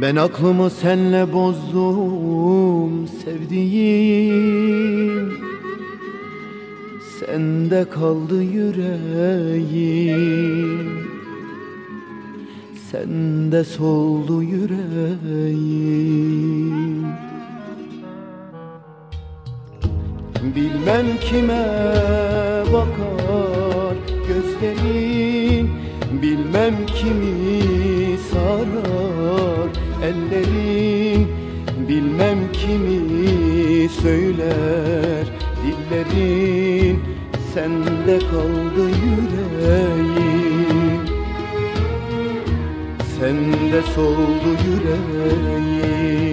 [0.00, 4.56] Ben aklımı senle bozdum sevdiğim.
[7.20, 9.86] Sende kaldı yüreğim
[12.90, 14.76] Sende soldu yüreğim.
[20.56, 21.66] Bilmem kime
[22.72, 23.96] bakar
[24.28, 25.70] gözlerin.
[26.22, 29.70] Bilmem kimi sarar
[30.02, 31.28] ellerin.
[31.88, 35.26] Bilmem kimi söyler
[35.62, 37.00] dillerin.
[37.54, 40.25] Sende kaldı yüreğim
[43.26, 46.25] Sende soldu yüreğim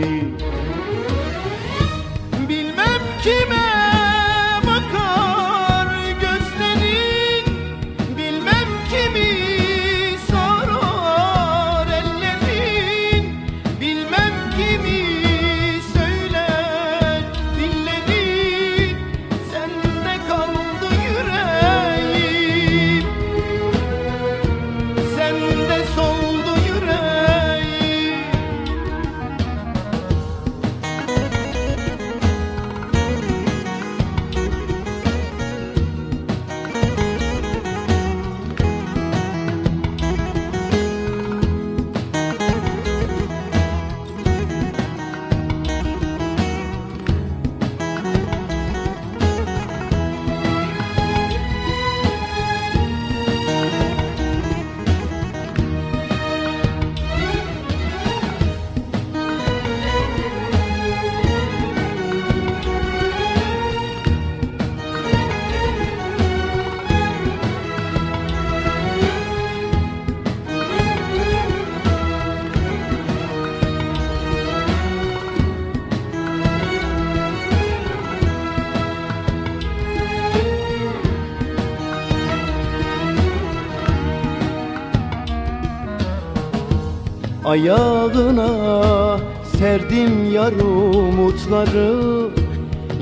[87.53, 89.19] Ayağına
[89.57, 92.29] serdim yar umutları.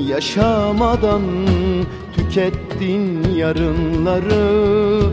[0.09, 1.21] Yaşamadan
[2.15, 5.03] tükettin yarınları.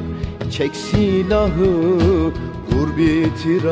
[0.51, 1.97] Çek silahı
[2.71, 3.65] vur bitir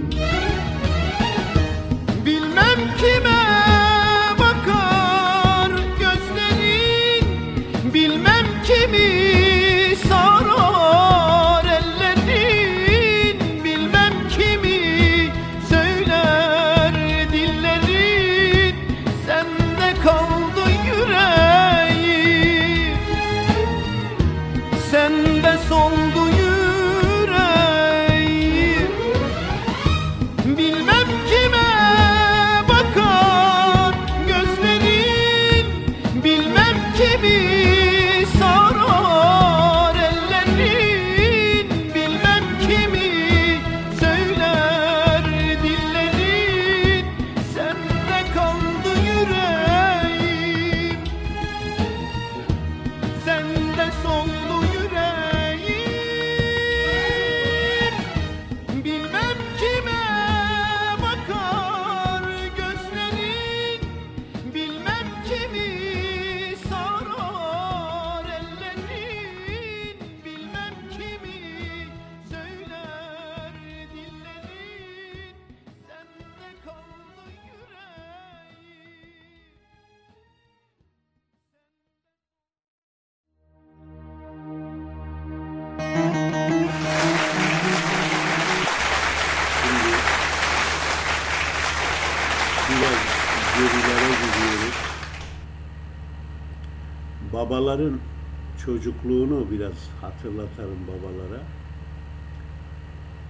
[99.07, 101.41] çocukluğunu biraz hatırlatalım babalara.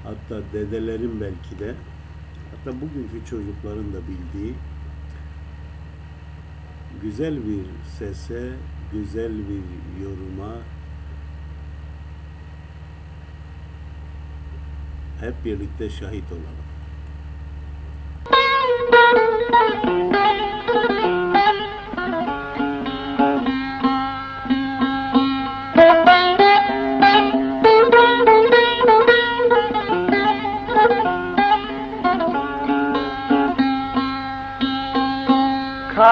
[0.04, 1.76] Hatta dedelerin belki de
[2.52, 4.54] hatta bugünkü çocukların da bildiği
[7.02, 7.66] güzel bir
[8.00, 8.54] sese,
[8.92, 9.64] güzel bir
[10.04, 10.54] yoruma
[15.20, 16.68] hep birlikte şahit olalım.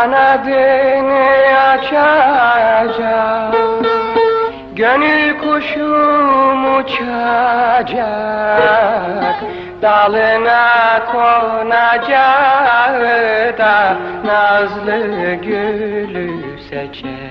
[0.05, 1.25] Kanadını
[1.69, 2.95] açacak
[4.75, 8.05] Gönül kuşum uçacak.
[9.81, 13.01] Dalına konacak
[13.57, 17.25] da Nazlı gülü seçecek.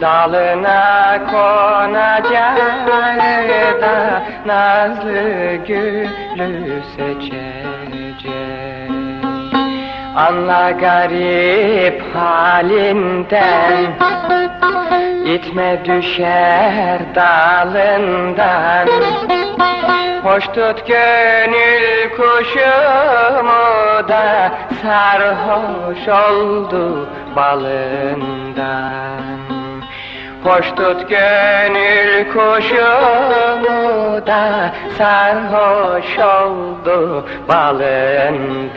[0.00, 2.56] Dalına konacak
[3.82, 7.85] da nazlı gülü seçecek
[10.16, 13.92] Anla garip halinden.
[15.26, 18.88] İtme düşer dalından.
[20.22, 23.64] Hoş tut gönül kuşumu
[24.08, 24.52] da
[24.82, 28.86] Sarhoş oldu balından.
[30.44, 38.76] Hoş tut gönül kuşumu da Sarhoş oldu balından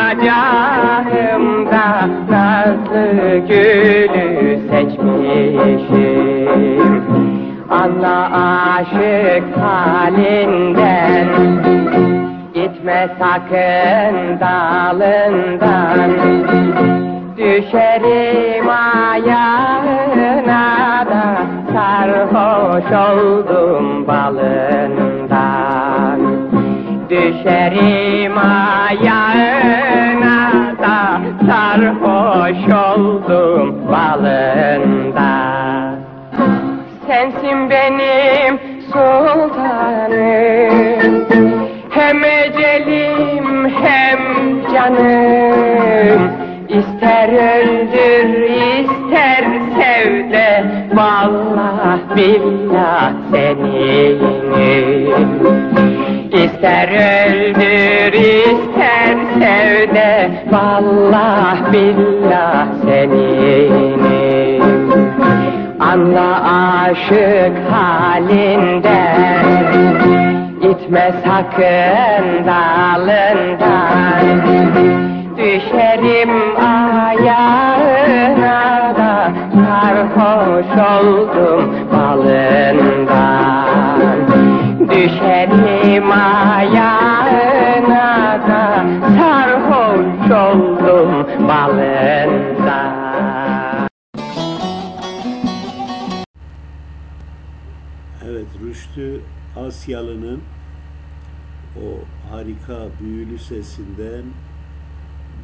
[3.37, 6.51] gülü seçmişim.
[7.69, 11.27] Anla aşık halinden
[12.53, 16.11] Gitme sakın dalından.
[17.37, 20.65] Düşerim ayağına
[21.09, 21.23] da
[21.73, 26.19] Sarhoş oldum balından.
[27.09, 30.39] Düşerim ayağına
[30.81, 30.97] da
[31.47, 35.95] Sarhoş oldum balından
[37.07, 38.59] Sensin benim
[38.91, 40.71] sultanım.
[41.89, 44.19] Hem ecelim hem
[44.73, 46.31] canım.
[46.69, 49.43] İster öldür ister
[49.75, 50.63] sev de
[50.93, 54.21] Vallah billah seninim
[56.31, 57.20] İster öldür
[60.51, 64.63] Vallah billah seninim.
[65.79, 66.29] Anla
[66.83, 69.45] aşık halinden
[70.61, 74.25] İtme sakın dalından.
[75.37, 78.59] Düşerim ayağına
[78.97, 79.13] da
[79.53, 81.63] Sarhoş oldum
[81.93, 83.65] balından.
[84.89, 87.00] Düşerim ayağına
[99.81, 100.41] Asyalı'nın
[101.77, 101.99] o
[102.29, 104.23] harika büyülü sesinden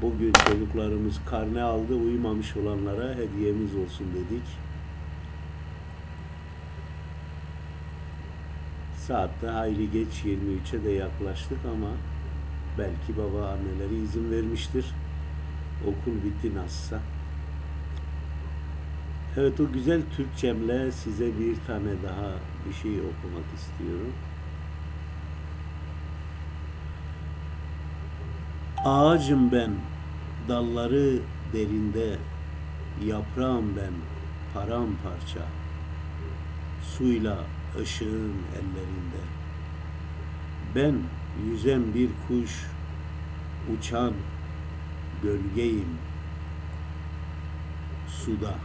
[0.02, 4.44] bugün çocuklarımız karne aldı uyumamış olanlara hediyemiz olsun dedik.
[8.98, 11.92] Saatte hayli geç 23'e de yaklaştık ama
[12.78, 14.86] belki baba anneleri izin vermiştir.
[15.84, 17.00] Okul bitti nasılsa.
[19.38, 22.32] Evet o güzel Türkçemle size bir tane daha
[22.68, 24.14] bir şey okumak istiyorum.
[28.88, 29.72] Ağacım ben,
[30.48, 31.20] dalları
[31.54, 32.18] derinde,
[33.06, 33.94] yaprağım ben,
[34.54, 35.40] paramparça,
[36.84, 37.38] suyla
[37.82, 39.22] ışığın ellerinde.
[40.76, 40.96] Ben
[41.50, 42.66] yüzen bir kuş,
[43.78, 44.14] uçan
[45.24, 45.98] gölgeyim
[48.08, 48.56] suda.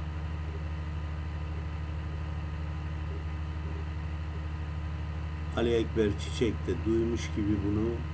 [5.56, 8.11] Ali Ekber Çiçek de duymuş gibi bunu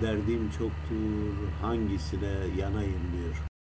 [0.00, 3.51] derdim çoktur hangisine yanayım diyor.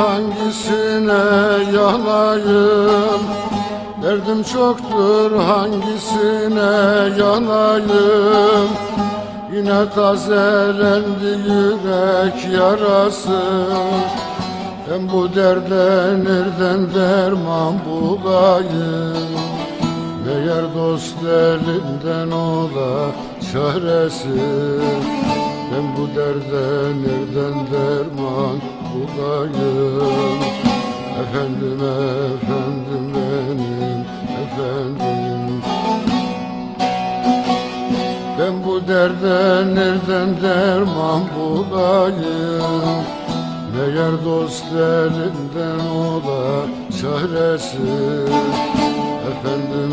[0.00, 1.22] Hangisine
[1.76, 3.22] yanayım
[4.02, 6.70] Derdim çoktur hangisine
[7.18, 8.68] yanayım
[9.54, 13.40] Yine tazelendi yürek yarası
[14.90, 19.30] Ben bu derde nereden derman bulayım?
[20.26, 23.10] Meğer dost elinden ola
[23.52, 24.40] çaresi
[25.72, 30.40] Ben bu derde nereden derman bulayım
[31.20, 34.00] Efendim efendim benim
[34.42, 35.62] efendim.
[38.38, 43.04] Ben bu derde nereden derman bulayım?
[43.76, 46.66] Meğer dost elinden ola
[47.00, 47.78] çaresi.
[49.30, 49.92] Efendim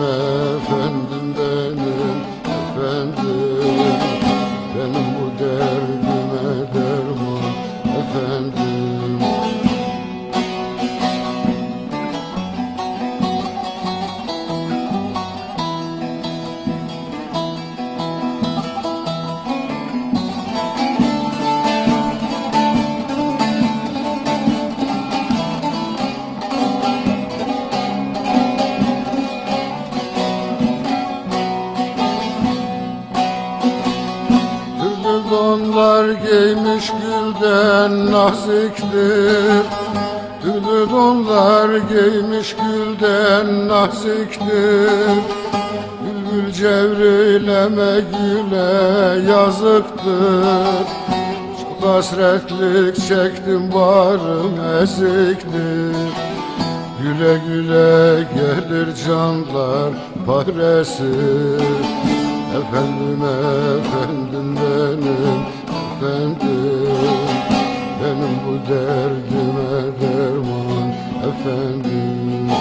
[0.57, 2.18] efendim benim
[2.57, 3.78] efendim.
[4.76, 7.52] Benim bu derdime derman
[7.99, 8.86] efendim
[37.39, 39.64] gülden naziktir.
[40.41, 45.19] Türlü donlar giymiş gülden naziktir.
[46.03, 50.88] Bülbül cevrileme güle yazıktır.
[51.61, 55.95] Çok hasretlik çektim barım eziktir.
[57.01, 59.93] Güle güle gelir canlar
[60.26, 61.03] paresi.
[62.57, 65.57] Efendim efendim benim
[65.97, 66.97] efendim
[68.18, 70.89] Benim bu derdime derman
[71.30, 72.52] efendim.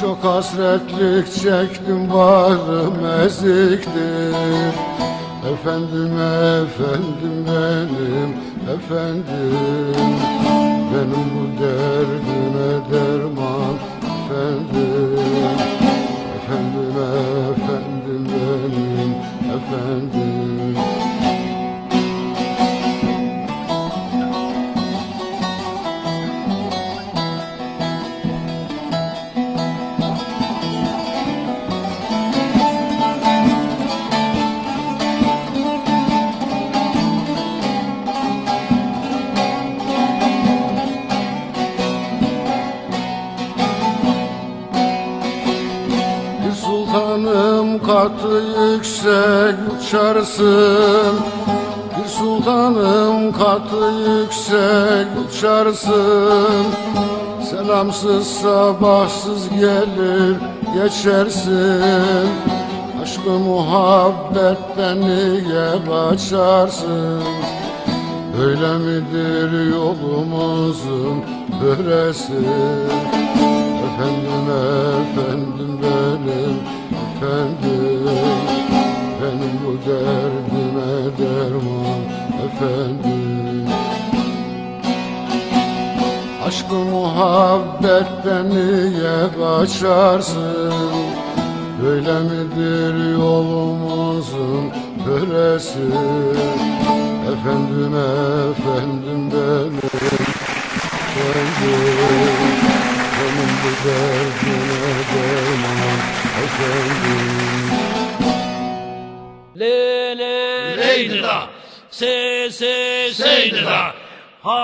[0.00, 2.94] Çok hasretlik çektim varım
[3.24, 4.74] eziktir.
[5.52, 6.12] Efendim
[6.62, 8.30] efendim benim
[8.74, 10.04] efendim.
[10.92, 15.18] Benim bu derdime derman efendim.
[16.36, 16.94] Efendim
[17.52, 19.14] efendim benim
[19.56, 20.19] efendim
[47.86, 48.42] katı
[48.72, 51.14] yüksek uçarsın.
[51.98, 56.66] Bir sultanım katı yüksek uçarsın.
[57.50, 60.36] Selamsız sabahsız gelir
[60.74, 62.28] geçersin.
[63.02, 67.22] Aşkı muhabbetten niye kaçarsın
[68.38, 71.24] Böyle midir yolumuzun
[71.62, 72.32] böresi?
[73.86, 74.46] Efendim
[75.02, 76.79] efendim benim
[77.20, 78.08] efendim
[79.20, 82.02] Benim bu derdime derman
[82.46, 83.68] efendim
[86.46, 90.74] Aşkı muhabbetten niye kaçarsın?
[91.82, 94.70] Böyle midir yolumuzun
[95.06, 95.86] böresi
[97.32, 97.94] Efendim
[98.50, 99.78] efendim benim
[100.98, 101.40] efendim
[103.20, 107.20] Benim bu derdime derman Hüseyin
[109.60, 111.38] Lele Leyla'da
[111.90, 113.94] Se se Seyda'da
[114.42, 114.60] Ha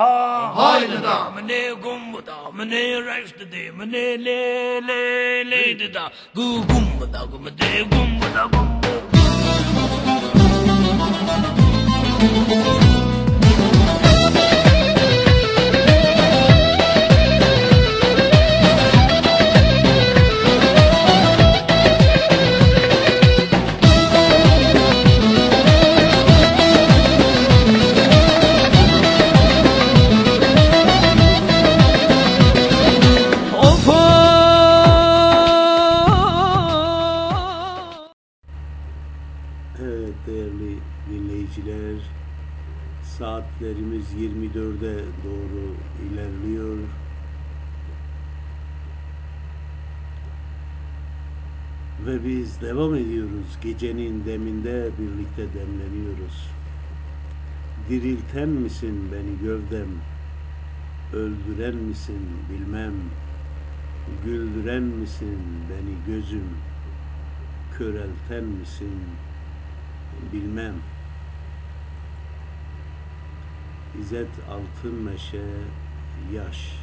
[0.00, 5.00] ha haydada mene gumbada mene rashtada mene le le
[5.50, 6.04] le da
[6.34, 8.44] gu gumbada gumade gumbada
[43.20, 45.74] saatlerimiz 24'e doğru
[46.06, 46.76] ilerliyor.
[52.06, 53.58] Ve biz devam ediyoruz.
[53.62, 56.48] Gecenin deminde birlikte demleniyoruz.
[57.88, 59.88] Dirilten misin beni gövdem?
[61.12, 62.94] Öldüren misin bilmem.
[64.24, 65.38] Güldüren misin
[65.70, 66.48] beni gözüm?
[67.78, 68.94] Körelten misin
[70.32, 70.99] bilmem.''
[73.98, 75.42] İzzet Altınmeşe
[76.32, 76.79] Yaş.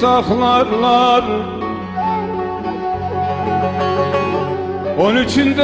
[0.00, 1.24] saklarlar
[5.00, 5.56] Onun için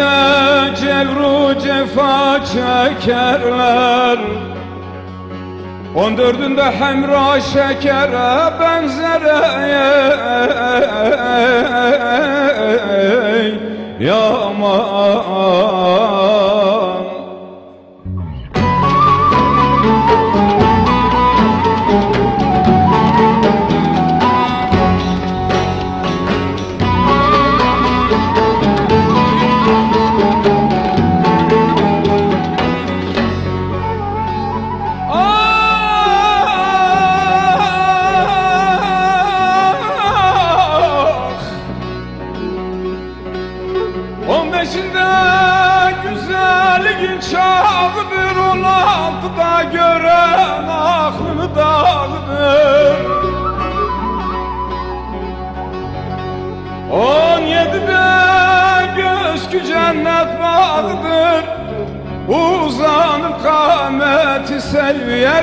[0.80, 4.18] cevru cefa çekerler
[5.96, 9.42] On dördünde hemra şekere benzere
[14.00, 15.61] Yağmar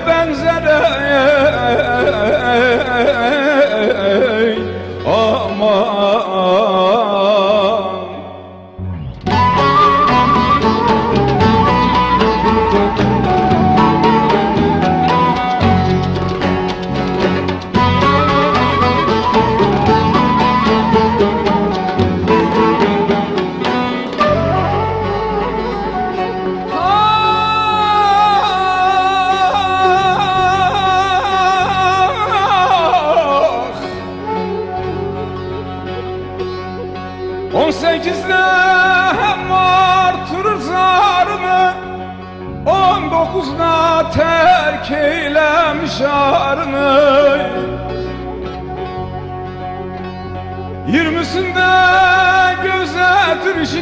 [0.10, 0.39] Friends.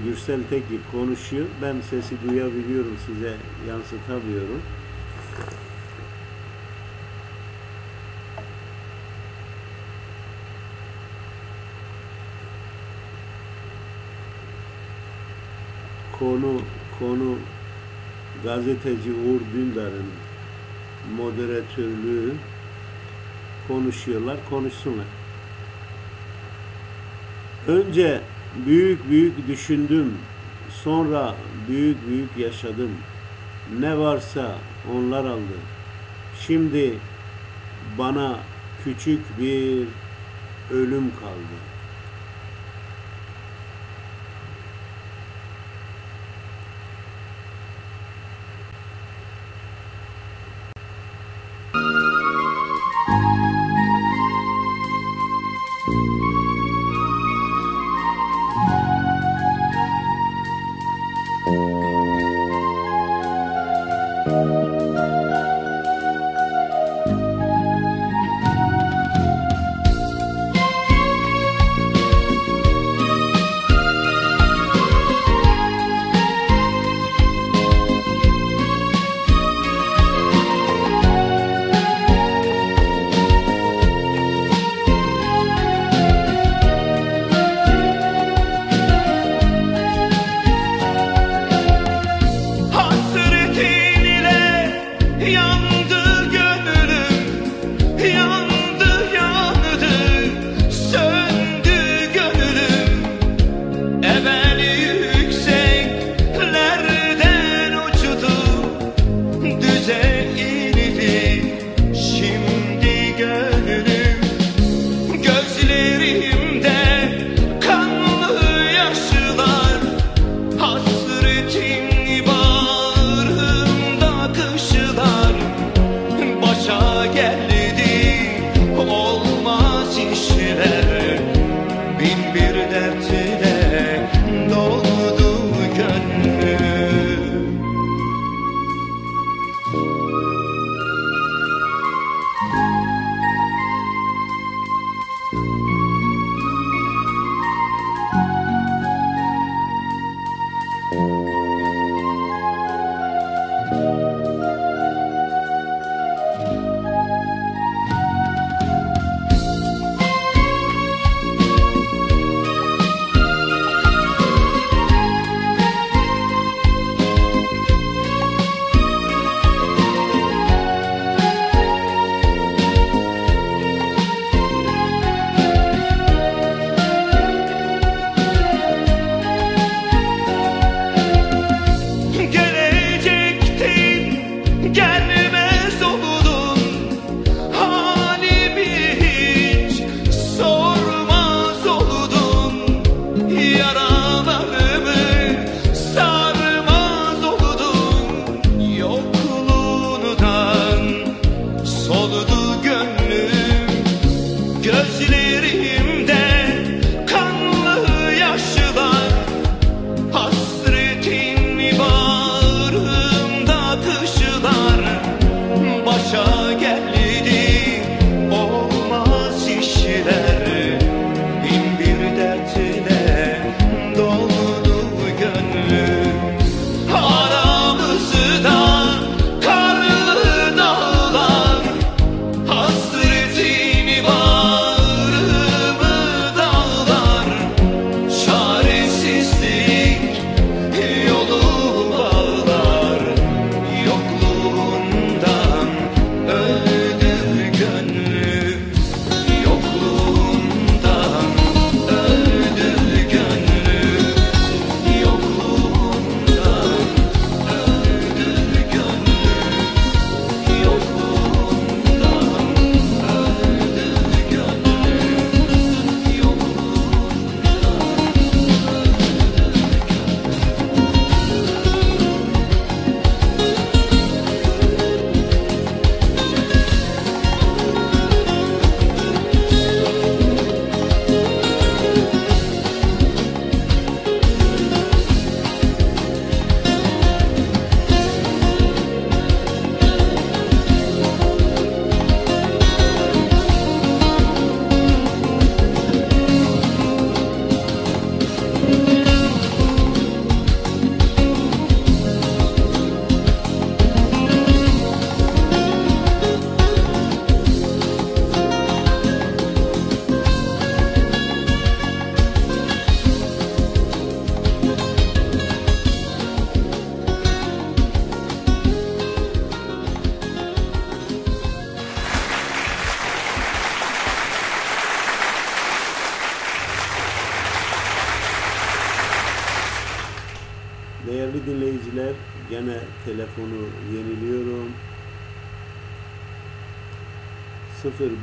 [0.05, 1.47] Gürsel Tekin konuşuyor.
[1.63, 3.37] Ben sesi duyabiliyorum, size
[3.69, 4.63] yansıtamıyorum.
[16.19, 16.61] Konu
[16.99, 17.39] konu
[18.45, 20.07] gazeteci Uğur Dündar'ın
[21.17, 22.35] moderatörlüğü
[23.69, 25.07] konuşuyorlar, konuşsunlar.
[27.69, 28.21] Önce
[28.67, 30.15] Büyük büyük düşündüm,
[30.85, 31.35] sonra
[31.69, 32.91] büyük büyük yaşadım.
[33.81, 34.55] Ne varsa
[34.95, 35.57] onlar aldı.
[36.47, 36.95] Şimdi
[37.99, 38.39] bana
[38.85, 39.87] küçük bir
[40.71, 41.74] ölüm kaldı.''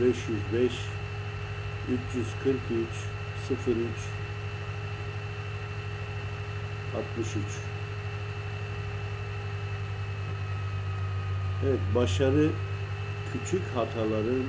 [0.01, 0.71] 0505
[2.15, 2.87] 343
[3.67, 3.77] 03
[6.95, 7.71] 63
[11.65, 12.49] Evet, başarı
[13.33, 14.43] küçük hataların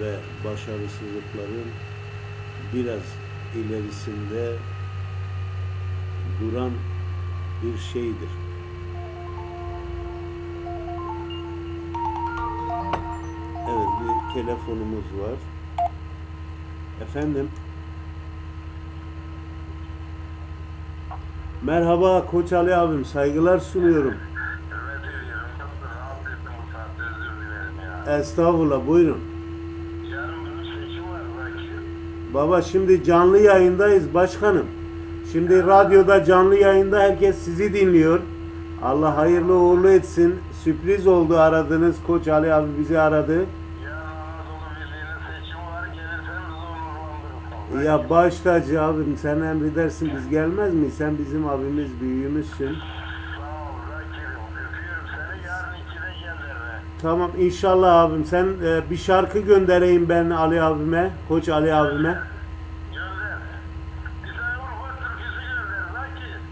[0.00, 1.68] ve başarısızlıkların
[2.74, 3.02] biraz
[3.54, 4.56] ilerisinde
[6.40, 6.72] duran
[7.62, 8.41] bir şeydir.
[14.34, 15.38] Telefonumuz var.
[17.02, 17.48] Efendim.
[21.62, 24.14] Merhaba Koç Ali abim saygılar sunuyorum.
[28.08, 29.20] Estağfurullah buyurun.
[32.34, 34.66] Baba şimdi canlı yayındayız başkanım.
[35.32, 38.20] Şimdi radyoda canlı yayında herkes sizi dinliyor.
[38.82, 40.34] Allah hayırlı uğurlu etsin.
[40.64, 41.96] Sürpriz oldu aradınız.
[42.06, 43.46] Koç Ali abi bizi aradı.
[47.84, 50.94] Ya baş tacı abim sen emredersin biz gelmez miyiz?
[50.98, 52.76] Sen bizim abimiz büyüğümüzsün.
[57.02, 62.18] Tamam inşallah abim sen e, bir şarkı göndereyim ben Ali abime, Koç Ali abime.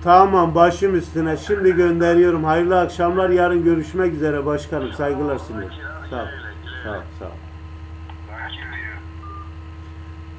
[0.05, 1.37] Tamam başım üstüne.
[1.37, 2.45] Şimdi gönderiyorum.
[2.45, 3.31] Hayırlı akşamlar.
[3.31, 4.93] Yarın görüşmek üzere başkanım.
[4.93, 5.77] Saygılar sunuyorum.
[6.11, 6.27] Sağ ol.
[6.85, 7.03] Sağ ol.
[7.19, 7.50] Sağ ol.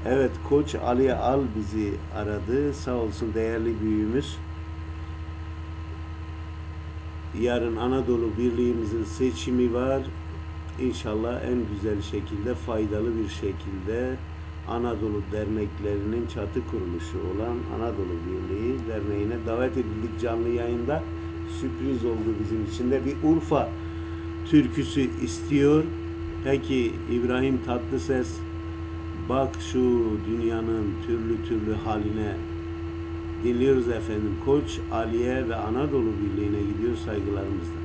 [0.05, 2.73] Evet Koç Ali Al bizi aradı.
[2.73, 4.37] Sağ olsun değerli büyüğümüz.
[7.41, 10.01] Yarın Anadolu Birliğimizin seçimi var.
[10.81, 14.15] İnşallah en güzel şekilde, faydalı bir şekilde
[14.67, 21.03] Anadolu derneklerinin çatı kuruluşu olan Anadolu Birliği Derneği'ne davet edildik canlı yayında.
[21.59, 23.01] Sürpriz oldu bizim için de.
[23.05, 23.69] Bir Urfa
[24.49, 25.83] türküsü istiyor.
[26.43, 28.27] Peki İbrahim Tatlıses
[29.30, 29.80] bak şu
[30.27, 32.35] dünyanın türlü türlü haline
[33.43, 34.38] dinliyoruz efendim.
[34.45, 37.80] Koç Aliye ve Anadolu Birliği'ne gidiyor saygılarımızla.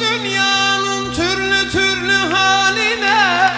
[0.00, 3.52] Dünyanın türlü türlü haline.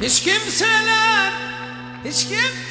[0.00, 1.32] Hiç kimseler,
[2.04, 2.69] hiç kimseler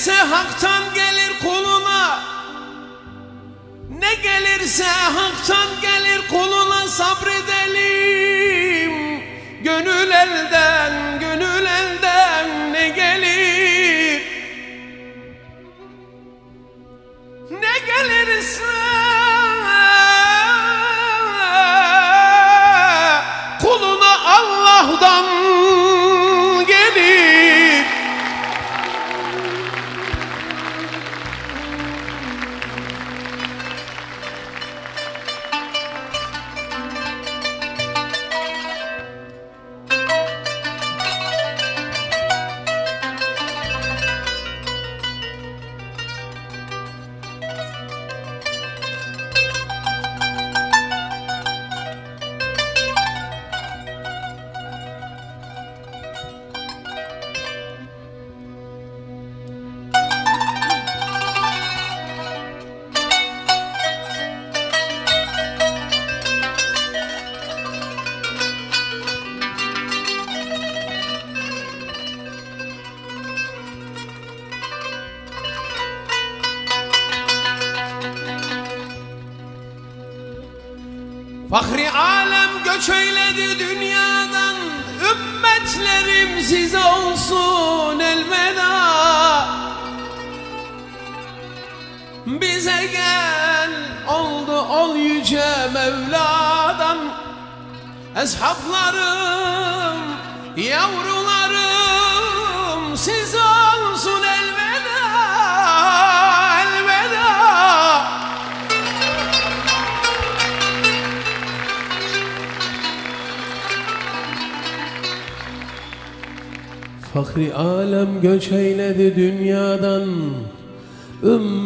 [0.00, 2.20] gelirse haktan gelir kuluna
[3.90, 7.49] Ne gelirse haktan gelir kuluna sabredelim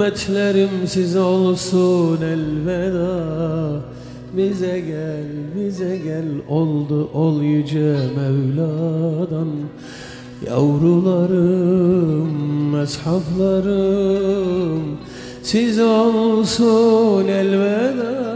[0.04, 3.80] Ümmetlerim size olsun elveda.
[4.36, 5.24] Bize gel,
[5.56, 9.48] bize gel oldu ol yüce Mevla'dan.
[10.46, 11.54] Yavrularım,
[12.82, 14.18] eshaflarım
[15.42, 18.33] Size olsun elveda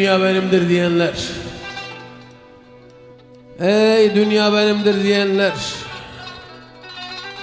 [0.00, 1.14] dünya benimdir diyenler
[3.60, 5.52] Ey dünya benimdir diyenler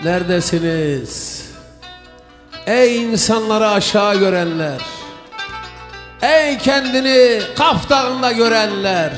[0.04, 1.46] Neredesiniz?
[2.68, 4.82] Ey insanları aşağı görenler
[6.22, 9.12] Ey kendini Kaf Dağı'nda görenler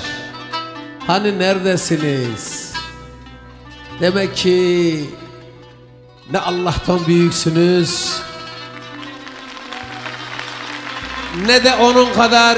[1.08, 2.74] Hani neredesiniz?
[4.02, 5.06] Demek ki
[6.32, 8.22] ne Allah'tan büyüksünüz
[11.46, 12.58] ne de onun kadar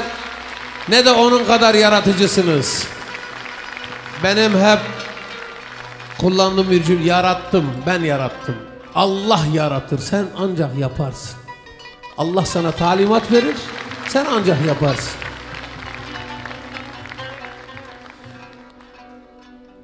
[0.88, 2.86] ne de onun kadar yaratıcısınız.
[4.24, 4.80] Benim hep
[6.18, 8.56] kullandığım bir cümle yarattım, ben yarattım.
[8.94, 11.38] Allah yaratır, sen ancak yaparsın.
[12.18, 13.56] Allah sana talimat verir,
[14.08, 15.20] sen ancak yaparsın.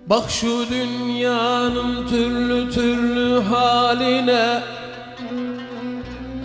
[0.07, 4.63] Bak şu dünyanın türlü türlü haline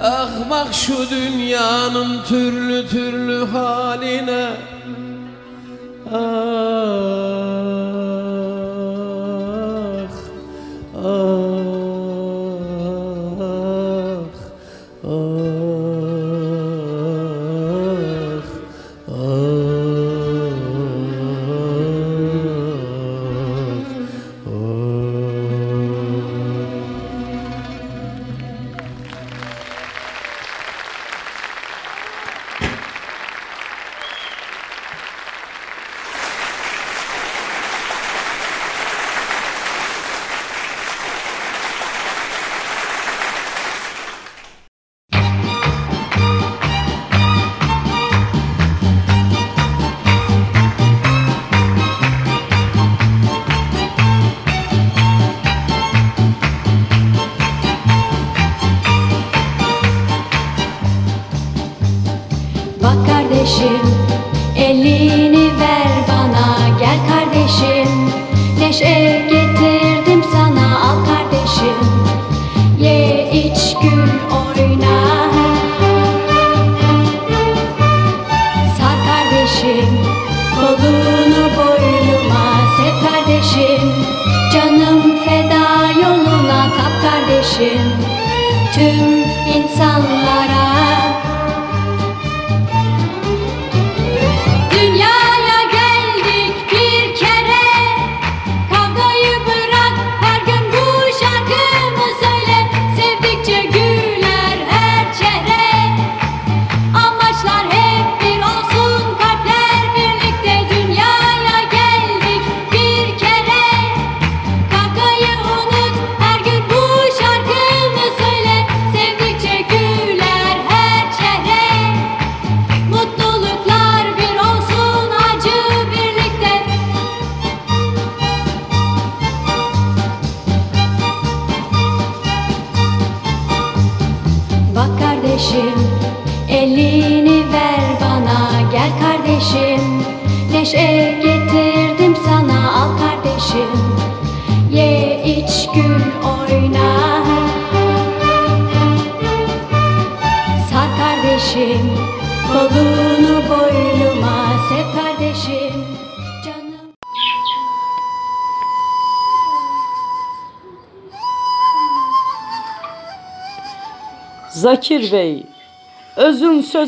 [0.05, 4.49] Ah bak şu dünyanın türlü türlü haline.
[6.13, 7.92] Ah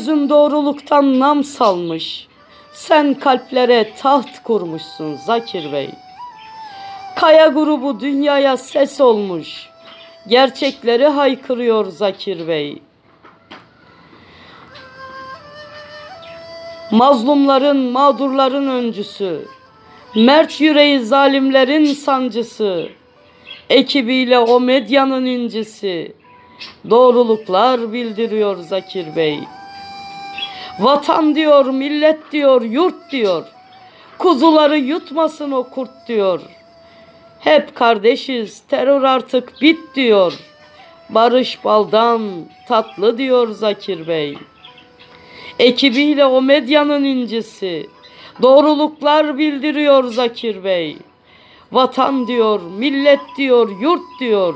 [0.06, 2.26] sözün doğruluktan nam salmış.
[2.72, 5.90] Sen kalplere taht kurmuşsun Zakir Bey.
[7.16, 9.68] Kaya grubu dünyaya ses olmuş.
[10.28, 12.82] Gerçekleri haykırıyor Zakir Bey.
[16.90, 19.48] Mazlumların, mağdurların öncüsü.
[20.14, 22.88] Mert yüreği zalimlerin sancısı.
[23.70, 26.14] Ekibiyle o medyanın incisi.
[26.90, 29.40] Doğruluklar bildiriyor Zakir Bey.
[30.78, 33.44] Vatan diyor, millet diyor, yurt diyor.
[34.18, 36.40] Kuzuları yutmasın o kurt diyor.
[37.40, 40.32] Hep kardeşiz, terör artık bit diyor.
[41.10, 42.22] Barış baldan
[42.68, 44.38] tatlı diyor Zakir Bey.
[45.58, 47.86] Ekibiyle o medyanın incisi.
[48.42, 50.96] Doğruluklar bildiriyor Zakir Bey.
[51.72, 54.54] Vatan diyor, millet diyor, yurt diyor.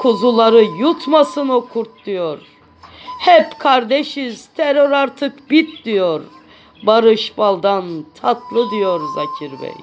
[0.00, 2.53] Kuzuları yutmasın o kurt diyor.
[3.24, 6.20] Hep kardeşiz, terör artık bit diyor.
[6.82, 9.74] Barış baldan tatlı diyor Zakir Bey.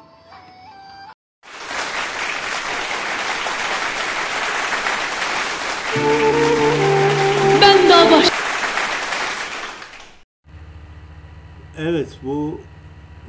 [7.62, 8.28] Ben daha baş
[11.78, 12.62] Evet bu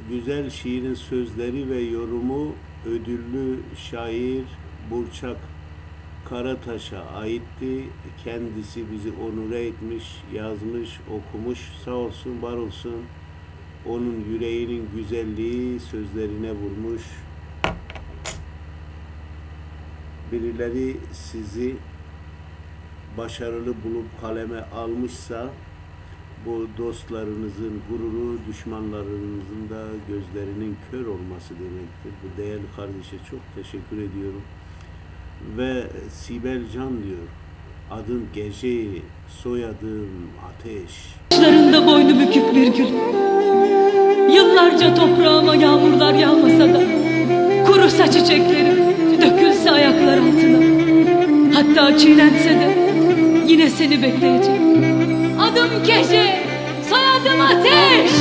[0.09, 3.59] güzel şiirin sözleri ve yorumu ödüllü
[3.91, 4.43] şair
[4.91, 5.52] Burçak
[6.29, 7.83] Karataş'a aitti.
[8.23, 11.59] Kendisi bizi onure etmiş, yazmış, okumuş.
[11.85, 13.03] Sağ olsun, var olsun.
[13.89, 17.01] Onun yüreğinin güzelliği sözlerine vurmuş.
[20.31, 21.75] Birileri sizi
[23.17, 25.49] başarılı bulup kaleme almışsa
[26.45, 32.11] bu dostlarınızın gururu düşmanlarınızın da gözlerinin kör olması demektir.
[32.23, 34.41] Bu değerli kardeşe çok teşekkür ediyorum
[35.57, 37.27] ve Sibelcan diyor.
[37.91, 39.01] Adım gece,
[39.43, 40.09] soyadım
[40.49, 40.91] ateş.
[41.31, 42.87] Başlarında boynu bükük bir gül.
[44.35, 46.81] Yıllarca toprağıma yağmurlar yağmasa da
[47.65, 48.77] kurursa çiçeklerim,
[49.21, 50.63] dökülse ayaklar altına.
[51.53, 52.75] Hatta çiğnense de
[53.47, 54.63] yine seni bekleyeceğim.
[55.39, 56.43] Adım gece,
[56.89, 58.11] soyadım ateş.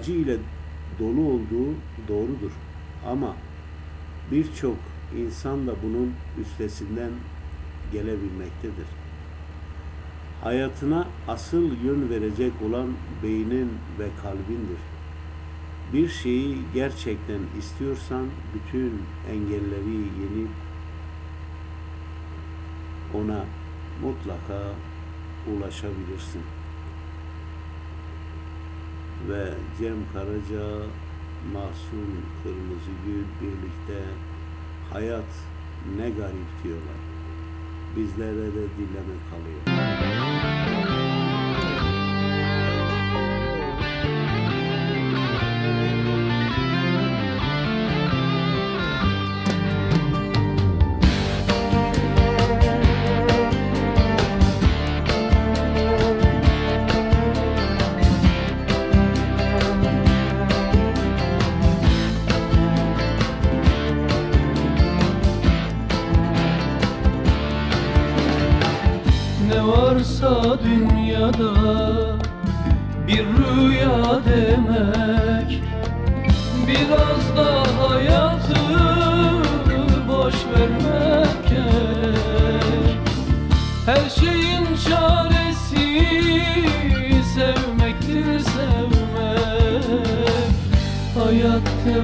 [0.00, 0.36] Acı ile
[0.98, 1.74] dolu olduğu
[2.08, 2.50] doğrudur.
[3.06, 3.36] Ama
[4.30, 4.76] birçok
[5.18, 7.10] insan da bunun üstesinden
[7.92, 8.86] gelebilmektedir.
[10.42, 12.88] Hayatına asıl yön verecek olan
[13.22, 14.80] beynin ve kalbindir.
[15.92, 18.92] Bir şeyi gerçekten istiyorsan bütün
[19.30, 20.50] engelleri yenip
[23.14, 23.44] ona
[24.02, 24.72] mutlaka
[25.56, 26.42] ulaşabilirsin.
[29.30, 29.44] Ve
[29.78, 30.66] Cem Karaca,
[31.52, 34.04] Mahsun Kırmızıgül birlikte
[34.92, 35.30] hayat
[35.96, 37.00] ne garip diyorlar.
[37.96, 41.19] Bizlere de dinleme kalıyor.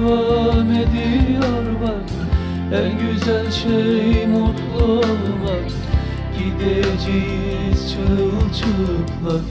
[0.07, 2.09] Devam ediyor bak.
[2.73, 5.67] En güzel şey mutlu olmak.
[6.37, 9.41] Gideceğiz çırılçıplak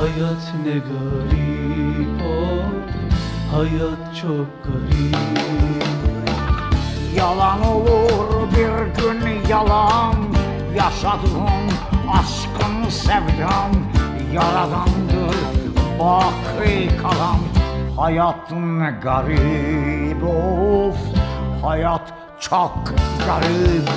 [0.00, 2.56] Hayat ne garip o
[3.56, 5.16] Hayat çok garip.
[7.16, 10.14] Yalan olur bir gün yalan.
[10.76, 11.68] Yaşadığım
[12.12, 13.72] aşkın sevdam
[14.34, 15.36] Yaradandır
[15.98, 17.55] baki kalan
[17.96, 20.96] Hayat ne garip of
[21.62, 22.94] Hayat çok
[23.26, 23.88] garip.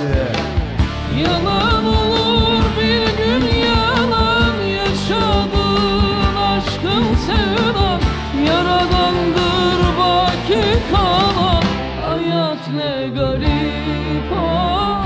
[1.23, 7.99] Yalan olur bir gün yalan Yaşadığın aşkın sevdan.
[8.47, 11.63] Yaradandır baki kalan.
[12.07, 15.05] Hayat ne garip ah,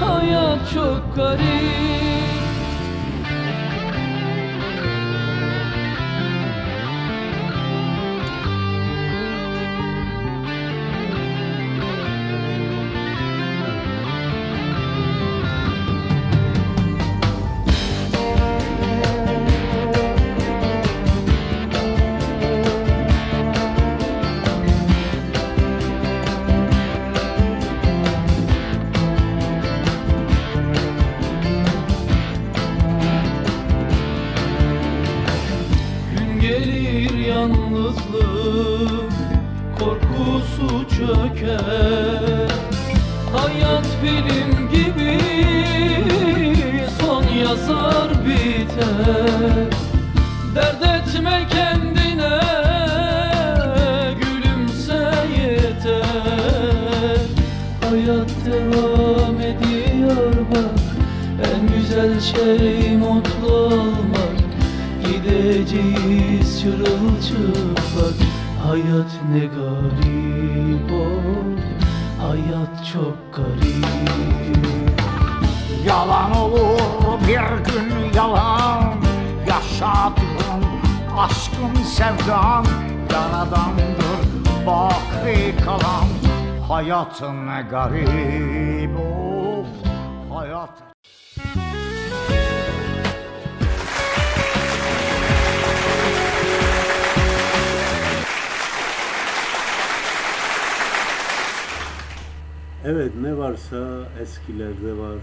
[0.00, 1.87] Hayat çok garip
[40.98, 42.48] çöker
[43.32, 45.18] Hayat film gibi
[47.00, 49.66] Son yazar biter.
[50.54, 52.40] Dert etme kendine
[54.20, 57.18] Gülümse yeter.
[57.90, 60.80] Hayat devam ediyor bak
[61.54, 64.38] En güzel şey mutlu olmak.
[65.04, 68.14] Gideceğiz çırılçıplak
[68.64, 70.07] Hayat ne garip
[72.98, 73.86] çok garip.
[75.86, 78.94] Yalan olur bir gün yalan.
[79.48, 80.64] Yaşadığım
[81.18, 82.64] aşkın sevdan.
[83.12, 84.20] Yaradandır
[84.66, 86.08] baki kalan.
[86.68, 88.98] Hayatın ne garip.
[88.98, 89.66] Of
[90.34, 90.70] Hayat
[102.84, 105.18] Evet ne varsa eskilerde var.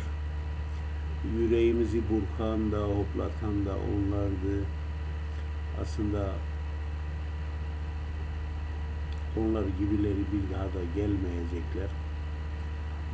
[1.38, 4.66] Yüreğimizi burkan da hoplatan da onlardı.
[5.82, 6.30] Aslında
[9.38, 11.90] onlar gibileri bir daha da gelmeyecekler.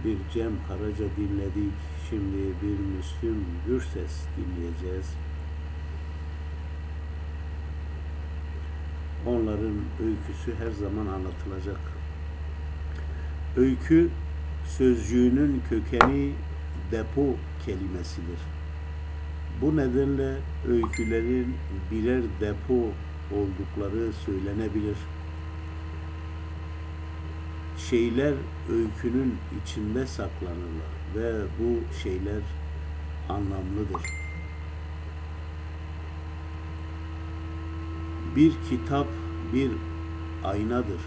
[0.06, 1.74] Bir Cem Karaca dinledik.
[2.10, 5.14] Şimdi bir Müslüm Gürses dinleyeceğiz.
[9.28, 11.80] Onların öyküsü her zaman anlatılacak.
[13.58, 14.10] Öykü
[14.78, 16.32] sözcüğünün kökeni
[16.92, 17.36] depo
[17.66, 18.40] kelimesidir.
[19.62, 20.36] Bu nedenle
[20.68, 21.56] öykülerin
[21.92, 22.90] birer depo
[23.36, 24.98] oldukları söylenebilir.
[27.90, 28.34] Şeyler
[28.70, 32.42] öykünün içinde saklanırlar ve bu şeyler
[33.30, 34.02] anlamlıdır.
[38.36, 39.08] Bir kitap
[39.54, 39.72] bir
[40.44, 41.02] aynadır.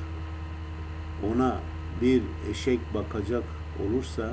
[1.32, 1.60] Ona
[2.00, 3.44] bir eşek bakacak
[3.82, 4.30] olursa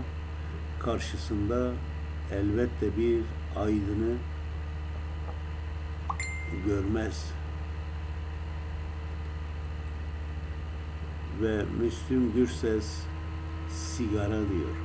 [0.80, 1.72] karşısında
[2.32, 3.22] elbette bir
[3.56, 4.16] aydını
[6.66, 7.26] görmez.
[11.42, 12.98] Ve Müslüm Gürses
[13.70, 14.76] sigara diyor.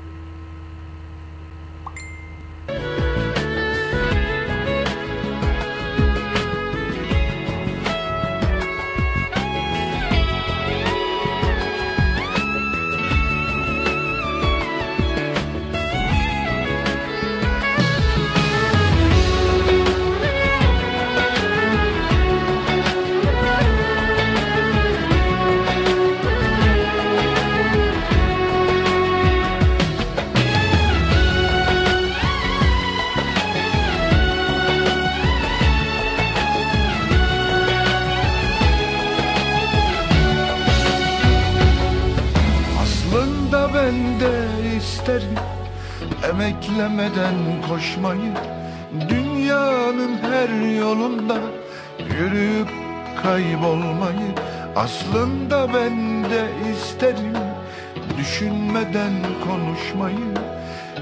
[59.77, 60.35] Konuşmayı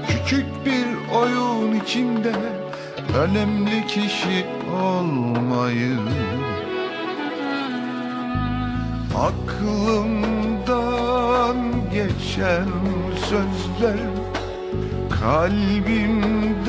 [0.07, 2.33] Küçük bir oyun içinde
[3.17, 4.45] Önemli kişi
[4.83, 5.97] olmayı.
[9.15, 10.35] Aklımdan
[11.93, 12.67] geçen
[13.29, 13.97] sözler
[15.21, 16.65] Kalbimden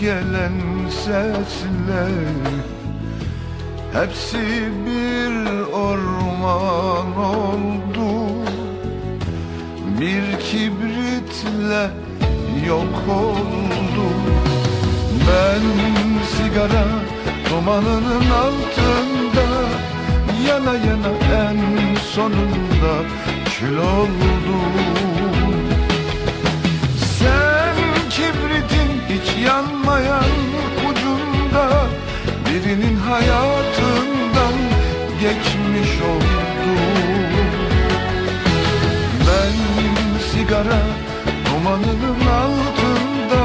[0.00, 2.10] gelen sesler.
[3.92, 5.32] Hepsi bir
[5.72, 7.85] orman oldu
[10.00, 11.90] Bir kibritle
[12.66, 14.06] yok oldu
[15.28, 15.62] Ben
[16.26, 16.84] sigara
[17.50, 19.46] dumanının altında
[20.48, 21.12] Yana yana
[21.48, 21.56] en
[22.14, 22.94] sonunda
[23.58, 24.72] kül oldum.
[27.18, 27.74] Sen
[28.10, 30.30] kibritin hiç yanmayan
[30.90, 31.86] ucunda
[32.46, 34.54] Birinin hayatından
[35.20, 36.95] geçmiş oldum
[40.46, 40.80] sigara
[41.46, 43.42] dumanının altında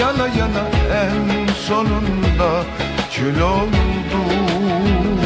[0.00, 0.64] Yana yana
[1.02, 2.64] en sonunda
[3.12, 5.17] kül oldum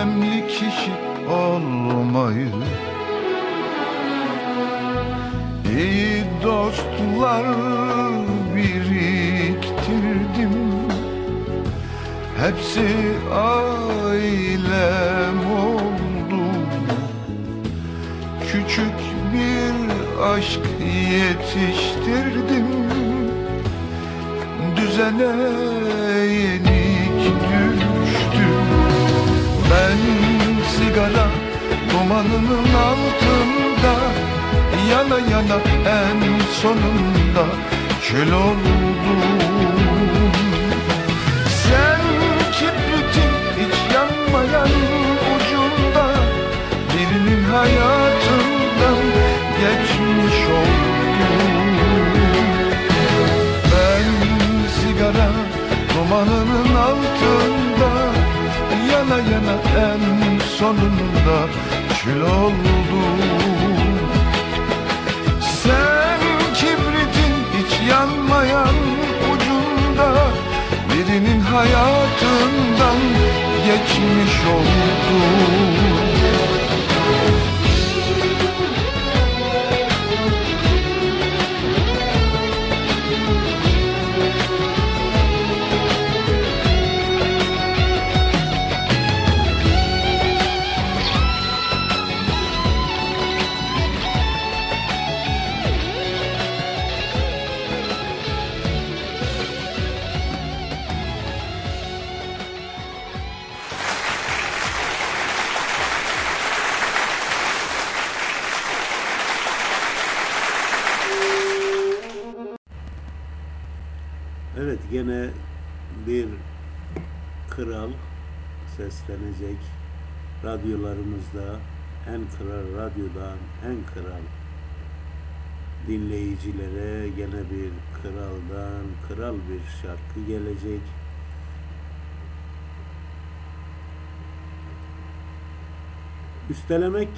[0.00, 0.29] Önemli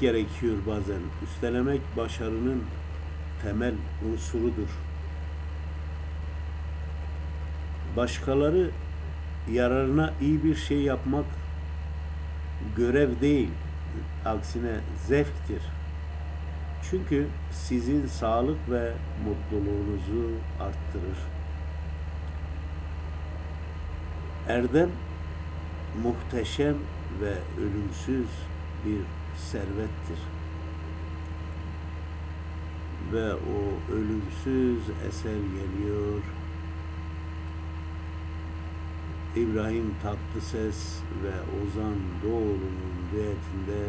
[0.03, 1.01] gerekiyor bazen.
[1.23, 2.65] Üstelemek başarının
[3.43, 3.75] temel
[4.13, 4.69] unsurudur.
[7.97, 8.71] Başkaları
[9.51, 11.25] yararına iyi bir şey yapmak
[12.77, 13.51] görev değil,
[14.25, 15.63] aksine zevktir.
[16.91, 18.93] Çünkü sizin sağlık ve
[19.25, 21.19] mutluluğunuzu arttırır.
[24.49, 24.91] Erdem
[26.03, 26.75] muhteşem
[27.21, 28.29] ve ölümsüz
[28.87, 29.22] bir
[29.53, 30.21] servettir.
[33.13, 36.23] Ve o ölümsüz eser geliyor.
[39.37, 43.83] İbrahim Tatlıses ve Ozan Doğulu'nun düetinde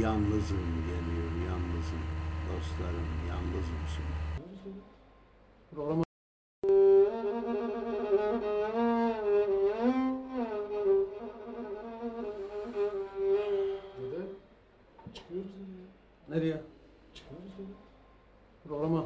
[0.00, 2.02] Yalnızım geliyor, yalnızım.
[2.48, 4.20] Dostlarım, yalnızım şimdi.
[18.70, 19.04] Programa.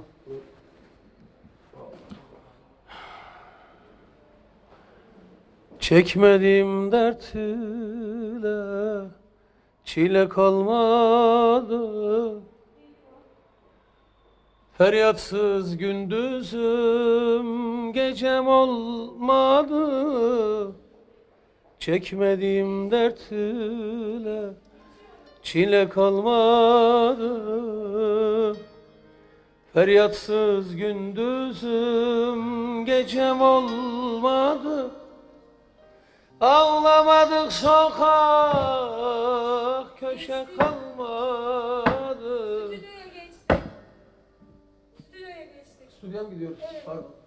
[5.80, 9.04] Çekmediğim dert ile
[9.84, 11.80] çile kalmadı.
[14.78, 16.62] Feryatsız gündüzüm
[17.92, 19.82] gecem olmadı.
[21.78, 24.50] Çekmediğim dert ile
[25.42, 27.44] çile kalmadı
[29.74, 32.40] Feryatsız gündüzüm
[32.84, 34.90] gecem olmadı.
[36.40, 37.98] Ağlamadık sokak
[39.98, 41.94] köşe kalmadı.
[45.88, 46.58] Stüdyoya mı gidiyoruz?
[46.86, 47.23] Pardon.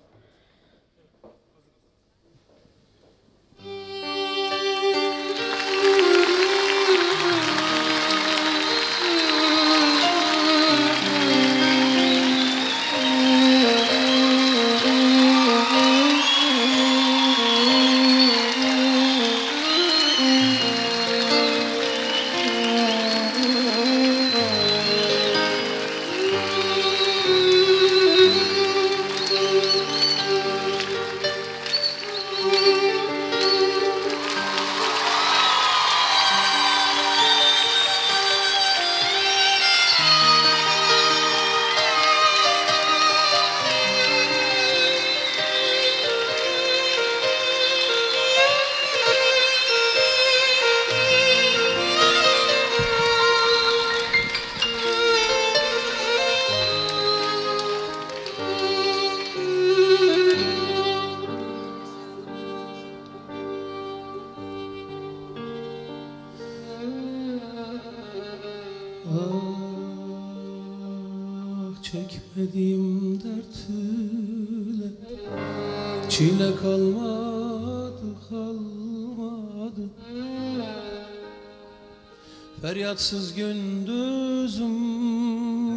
[82.98, 84.77] Feryatsız gündüzüm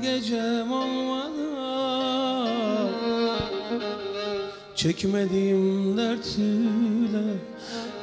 [0.02, 1.50] gecem olmadı.
[4.74, 7.34] Çekmediğim dert ile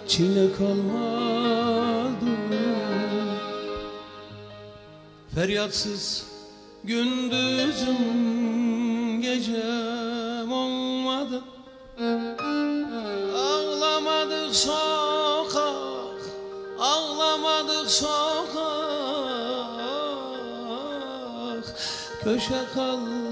[0.08, 2.26] çile kalmadı
[5.36, 6.26] Feryatsız
[6.84, 8.02] gündüzüm
[9.22, 11.42] gecem olmadı.
[13.36, 16.22] Ağlamadık sokak,
[16.80, 18.27] ağlamadık sokak
[22.28, 23.27] Köşe kalmadı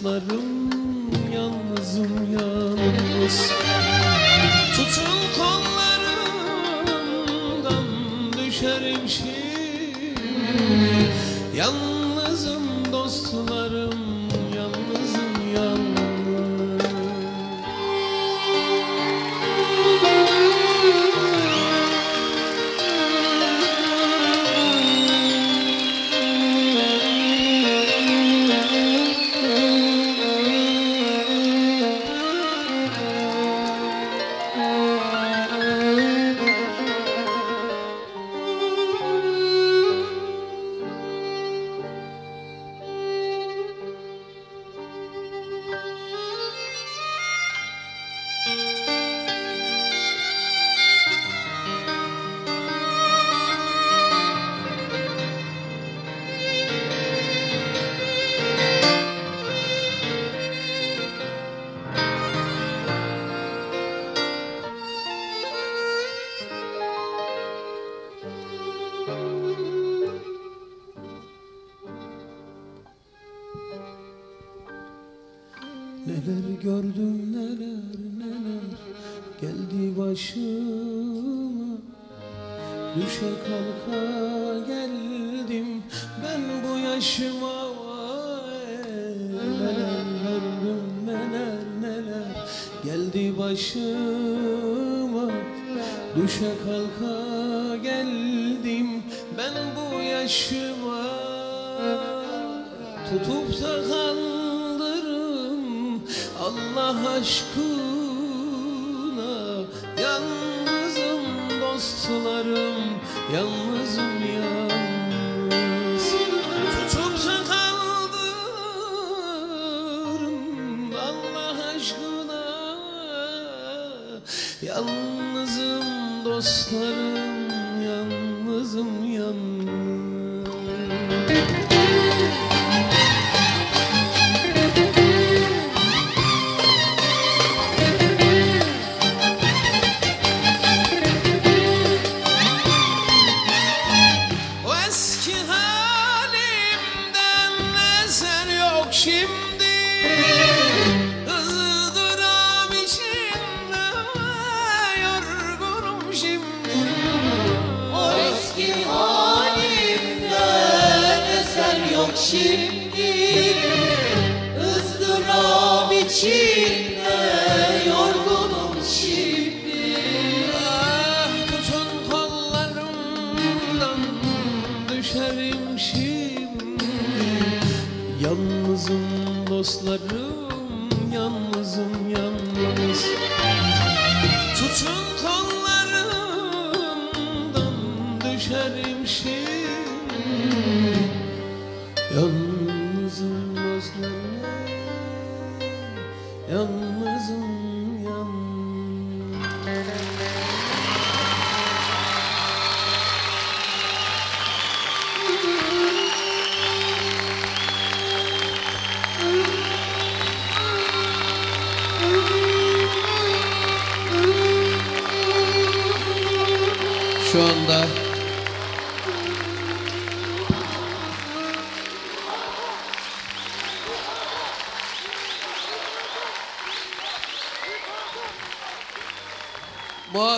[0.00, 0.49] blood room.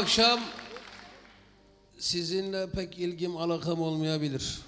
[0.02, 0.40] akşam
[1.98, 4.60] sizinle pek ilgim alakam olmayabilir.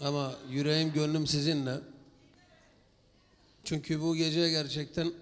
[0.00, 1.80] Ama yüreğim gönlüm sizinle.
[3.64, 5.12] Çünkü bu gece gerçekten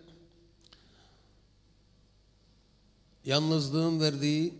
[3.25, 4.55] yalnızlığın verdiği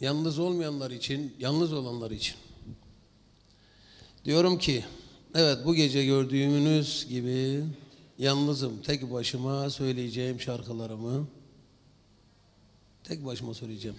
[0.00, 2.36] yalnız olmayanlar için, yalnız olanlar için.
[4.24, 4.84] Diyorum ki,
[5.34, 7.64] evet bu gece gördüğünüz gibi
[8.18, 8.82] yalnızım.
[8.82, 11.28] Tek başıma söyleyeceğim şarkılarımı
[13.04, 13.96] Tek başıma söyleyeceğim.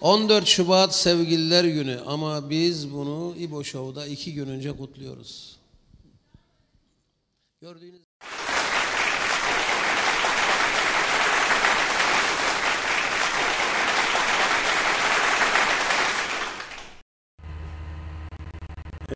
[0.00, 5.56] 14 Şubat Sevgililer Günü ama biz bunu İbo Show'da iki gün önce kutluyoruz.
[7.60, 8.00] Gördüğünüz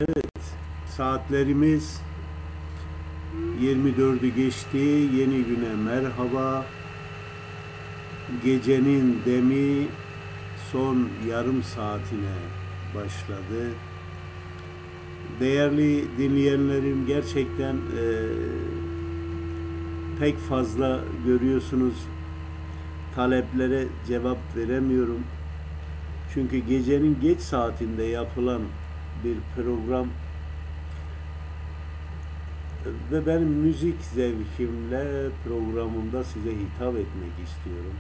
[0.00, 0.42] Evet,
[0.96, 2.00] saatlerimiz
[3.60, 4.78] 24'ü geçti.
[5.16, 6.66] Yeni güne merhaba.
[8.44, 9.86] Gecenin demi
[10.72, 12.34] son yarım saatine
[12.94, 13.70] başladı.
[15.40, 18.28] Değerli dinleyenlerim gerçekten eee,
[20.20, 21.94] pek fazla görüyorsunuz
[23.14, 25.20] taleplere cevap veremiyorum.
[26.34, 28.62] Çünkü gecenin geç saatinde yapılan
[29.24, 30.06] bir program
[33.12, 37.94] ve ben müzik zevkimle programımda size hitap etmek istiyorum.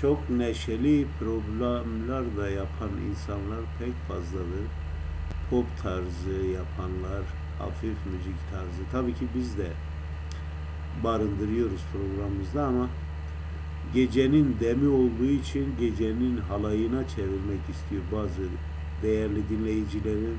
[0.00, 4.66] Çok neşeli programlar da yapan insanlar pek fazladır.
[5.50, 7.22] Pop tarzı yapanlar,
[7.58, 8.82] hafif müzik tarzı.
[8.92, 9.66] Tabii ki biz de
[11.04, 12.88] barındırıyoruz programımızda ama
[13.94, 18.42] gecenin demi olduğu için gecenin halayına çevirmek istiyor bazı
[19.02, 20.38] değerli dinleyicilerim.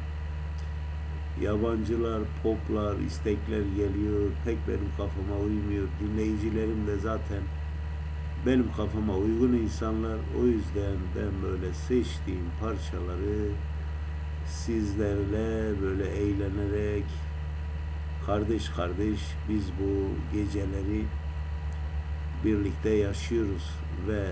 [1.41, 4.21] Yabancılar, poplar, istekler geliyor.
[4.45, 5.87] Pek benim kafama uymuyor.
[6.01, 7.41] Dinleyicilerim de zaten
[8.45, 10.17] benim kafama uygun insanlar.
[10.41, 13.51] O yüzden ben böyle seçtiğim parçaları
[14.47, 17.05] sizlerle böyle eğlenerek
[18.25, 21.05] kardeş kardeş biz bu geceleri
[22.45, 23.69] birlikte yaşıyoruz
[24.07, 24.27] ve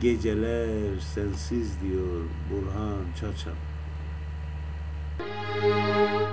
[0.00, 3.54] geceler sensiz diyor Burhan Çaçan.
[5.62, 6.24] Geceler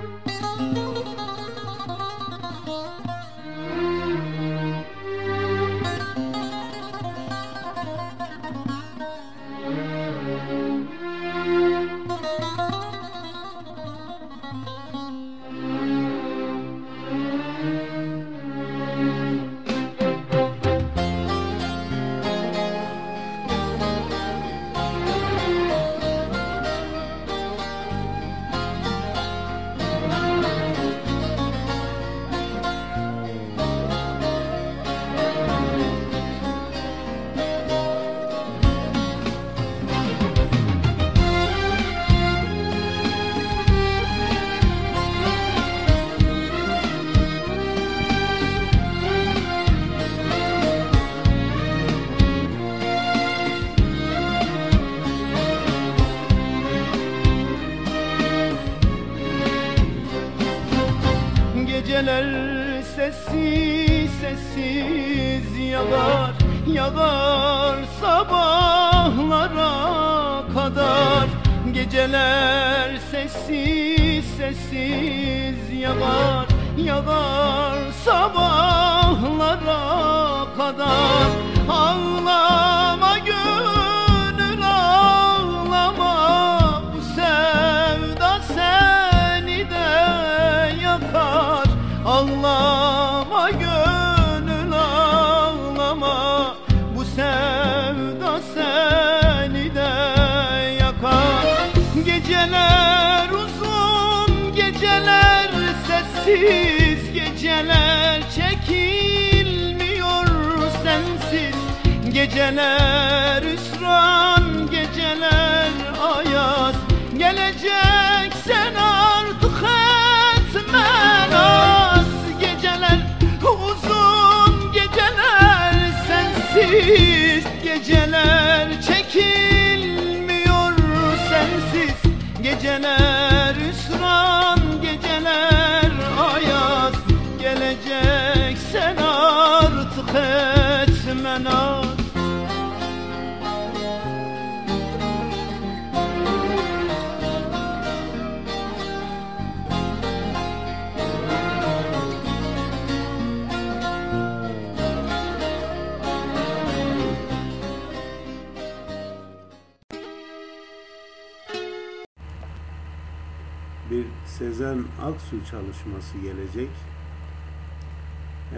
[165.02, 166.68] Aksu çalışması gelecek.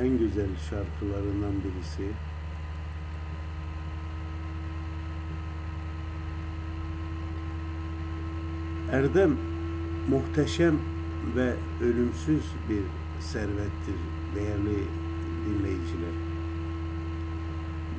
[0.00, 2.12] En güzel şarkılarından birisi.
[8.92, 9.36] Erdem
[10.08, 10.74] muhteşem
[11.36, 12.82] ve ölümsüz bir
[13.20, 13.98] servettir
[14.34, 14.84] değerli
[15.47, 16.14] dinleyiciler.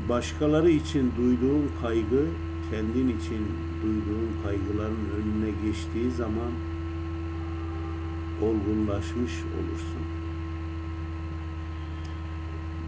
[0.09, 2.25] Başkaları için duyduğun kaygı
[2.71, 3.47] kendin için
[3.83, 6.51] duyduğun kaygıların önüne geçtiği zaman
[8.41, 10.01] olgunlaşmış olursun.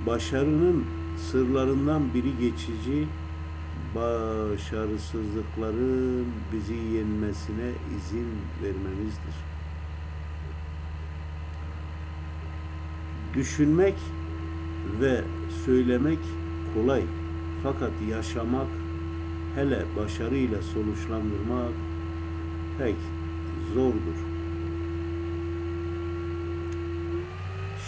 [0.07, 0.85] Başarının
[1.31, 3.07] sırlarından biri geçici,
[3.95, 8.27] başarısızlıkların bizi yenmesine izin
[8.63, 9.35] vermemizdir.
[13.35, 13.95] Düşünmek
[15.01, 15.21] ve
[15.65, 16.19] söylemek
[16.73, 17.01] kolay
[17.63, 18.67] fakat yaşamak
[19.55, 21.73] hele başarıyla sonuçlandırmak
[22.79, 22.95] pek
[23.73, 24.26] zordur.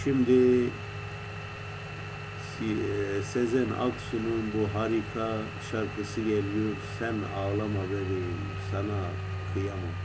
[0.03, 0.69] Şimdi
[2.57, 5.37] Si- Sezen Aksu'nun bu harika
[5.71, 6.75] şarkısı geliyor.
[6.99, 8.37] Sen ağlama bebeğim,
[8.71, 8.99] sana
[9.53, 9.95] kıyamam.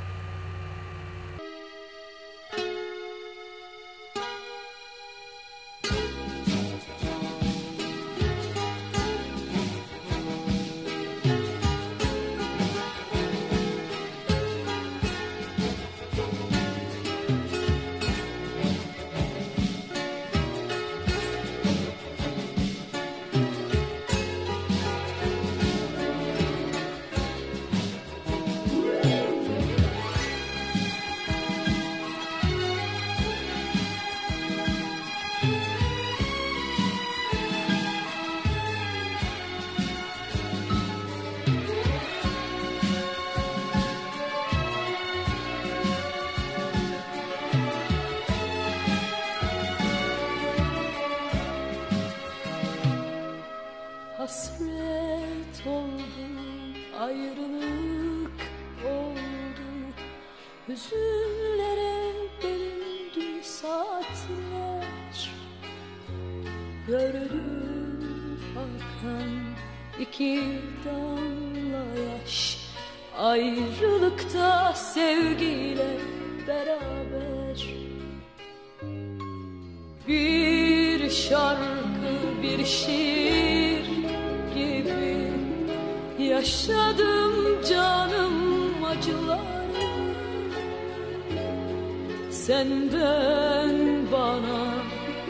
[92.65, 93.76] Senden
[94.12, 94.65] bana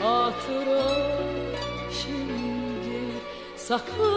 [0.00, 0.88] hatıra
[1.92, 2.98] şimdi.
[3.56, 4.13] Sakladım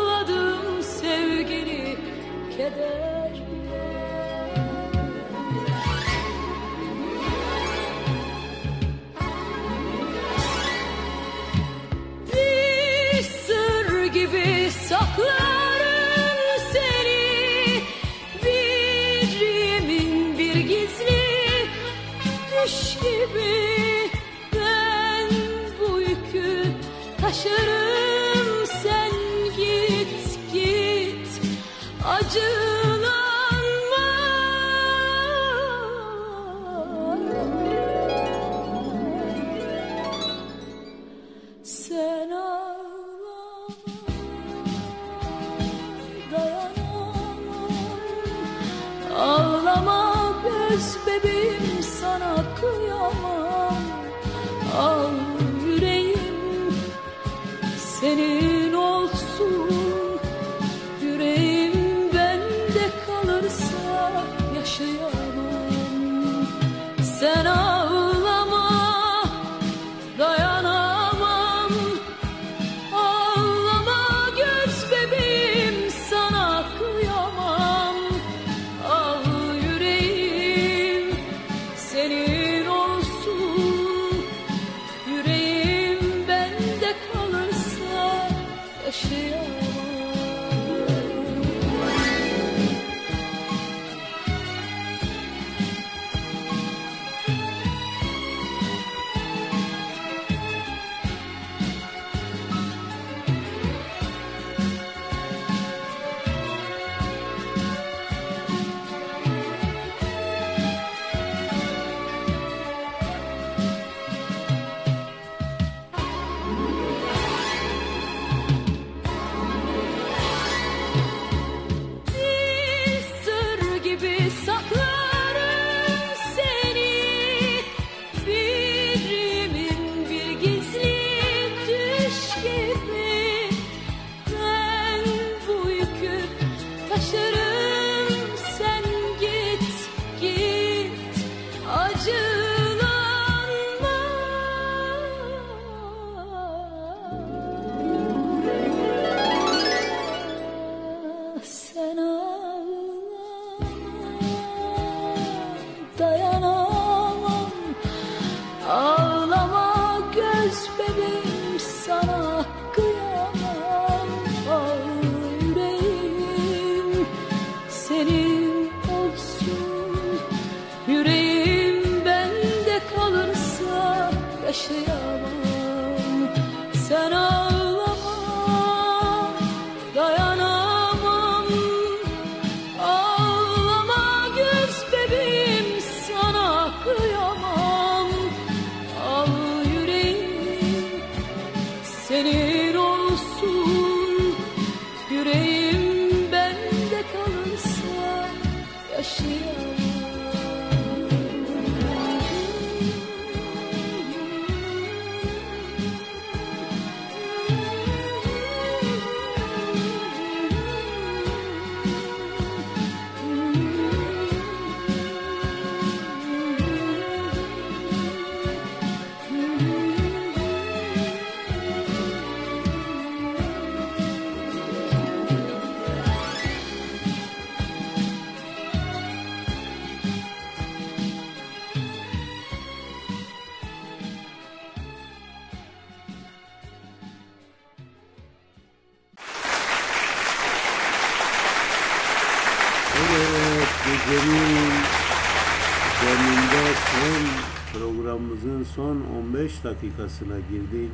[249.57, 250.91] 15 dakikasına girdik.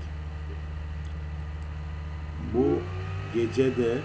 [2.54, 2.80] Bu
[3.34, 3.98] gece de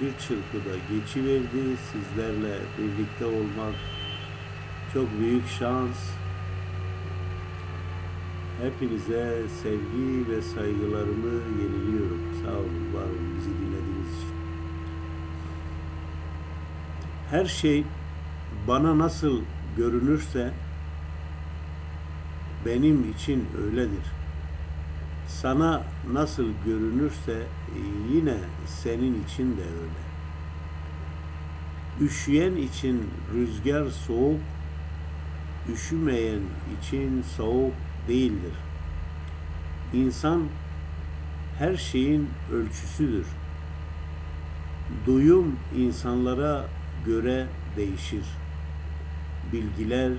[0.00, 1.76] bir çırpıda geçiverdi.
[1.92, 3.74] Sizlerle birlikte olmak
[4.94, 5.96] çok büyük şans.
[8.62, 12.22] Hepinize sevgi ve saygılarımı yeniliyorum.
[12.44, 14.34] Sağ olun, var olun bizi dinlediğiniz için.
[17.30, 17.84] Her şey
[18.68, 19.40] bana nasıl
[19.76, 20.52] görünürse
[22.66, 24.04] benim için öyledir.
[25.28, 27.42] Sana nasıl görünürse
[28.12, 28.36] yine
[28.66, 30.04] senin için de öyle.
[32.00, 34.40] Üşüyen için rüzgar soğuk,
[35.72, 36.40] üşümeyen
[36.80, 37.72] için soğuk
[38.08, 38.52] değildir.
[39.92, 40.42] İnsan
[41.58, 43.26] her şeyin ölçüsüdür.
[45.06, 46.64] Duyum insanlara
[47.06, 48.24] göre değişir.
[49.52, 50.12] Bilgiler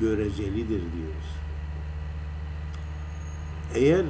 [0.00, 1.30] görecelidir diyoruz.
[3.74, 4.04] Eğer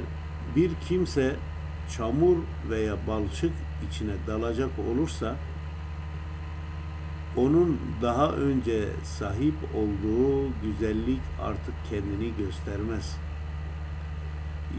[0.55, 1.35] bir kimse
[1.97, 2.37] çamur
[2.69, 3.53] veya balçık
[3.89, 5.35] içine dalacak olursa
[7.37, 13.17] onun daha önce sahip olduğu güzellik artık kendini göstermez.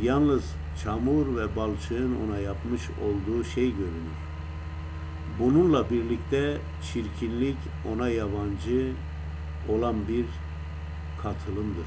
[0.03, 0.45] Yalnız
[0.85, 4.19] çamur ve balçığın ona yapmış olduğu şey görünür.
[5.39, 6.59] Bununla birlikte
[6.93, 7.57] çirkinlik
[7.95, 8.93] ona yabancı
[9.69, 10.25] olan bir
[11.23, 11.87] katılımdır.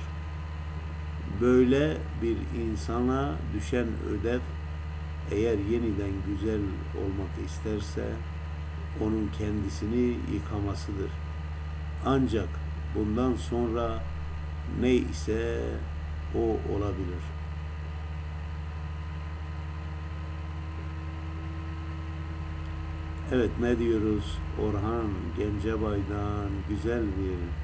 [1.41, 4.39] Böyle bir insana düşen ödev
[5.31, 6.61] eğer yeniden güzel
[6.97, 8.05] olmak isterse
[9.01, 11.11] onun kendisini yıkamasıdır.
[12.05, 12.49] Ancak
[12.95, 14.03] bundan sonra
[14.81, 15.61] ne ise
[16.35, 16.39] o
[16.73, 17.23] olabilir.
[23.33, 24.37] Evet ne diyoruz?
[24.61, 27.60] Orhan Gencebay'dan güzel bir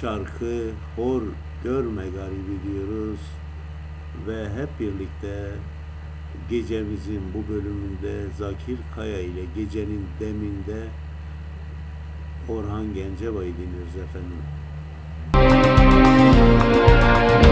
[0.00, 1.22] şarkı hor
[1.64, 3.20] görme garibi diyoruz
[4.26, 5.50] ve hep birlikte
[6.50, 10.86] gecemizin bu bölümünde Zakir Kaya ile gecenin deminde
[12.48, 14.42] Orhan Gencebay'ı dinliyoruz efendim.
[15.34, 17.51] Nerede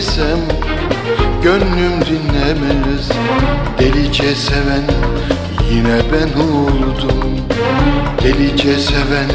[0.00, 0.38] söylesem
[1.42, 3.10] gönlüm dinlemez.
[3.78, 4.82] Delice seven
[5.70, 7.38] yine ben oldum.
[8.22, 9.30] Delice seven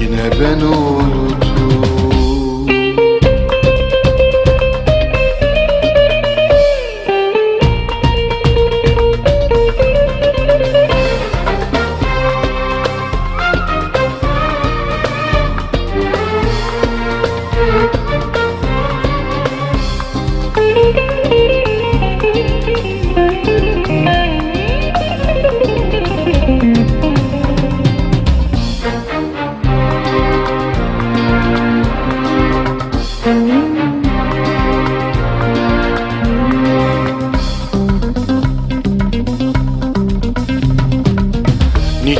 [0.00, 1.51] yine ben oldum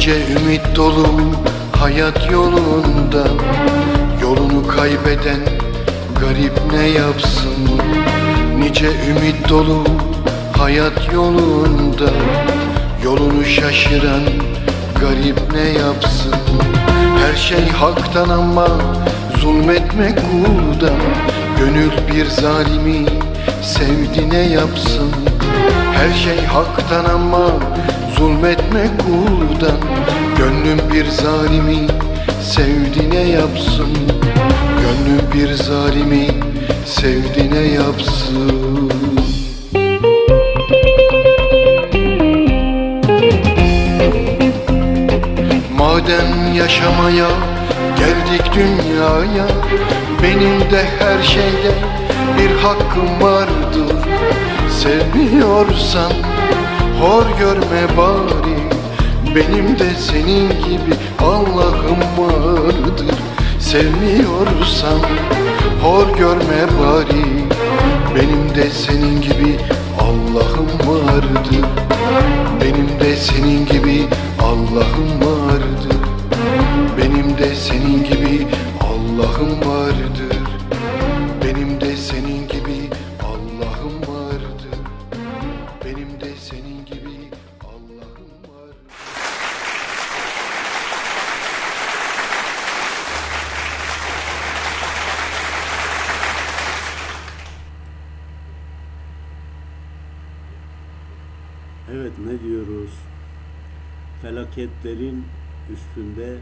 [0.02, 1.06] Nice ümit dolu
[1.78, 3.24] hayat yolunda.
[4.22, 5.40] Yolunu kaybeden
[6.20, 7.80] garip ne yapsın?
[8.58, 9.84] Nice ümit dolu
[10.58, 12.10] hayat yolunda.
[13.04, 14.22] Yolunu şaşıran
[15.00, 16.34] garip ne yapsın?
[17.26, 18.68] Her şey haktan ama
[19.40, 21.00] zulmetmek kuldan
[21.58, 23.06] Gönül bir zalimi
[23.62, 25.10] sevdi ne yapsın?
[25.92, 27.50] Her şey haktan ama
[28.22, 29.78] zulmetmek kuldan
[30.38, 31.86] Gönlüm bir zalimi
[32.42, 33.88] sevdi ne yapsın.
[34.80, 36.26] Gönlüm bir zalimi
[36.86, 38.92] sevdi ne yapsın.
[45.78, 47.28] Madem yaşamaya
[47.98, 49.46] geldik dünyaya
[50.22, 51.72] Benim de her şeyde
[52.38, 53.96] bir hakkım vardır.
[54.82, 56.12] Sevmiyorsan
[57.02, 58.58] hor görme bari.
[59.34, 63.14] Benim de senin gibi Allah'ım vardır.
[63.60, 65.00] Sevmiyorsan
[65.82, 67.24] hor görme bari.
[68.14, 69.58] Benim de senin gibi
[70.00, 71.64] Allah'ım vardır.
[72.60, 74.06] Benim de senin gibi
[74.40, 75.96] Allah'ım vardır.
[76.98, 78.46] Benim de senin gibi
[78.80, 80.31] Allah'ım vardır
[104.62, 105.24] Felaketlerin
[105.72, 106.38] üstünde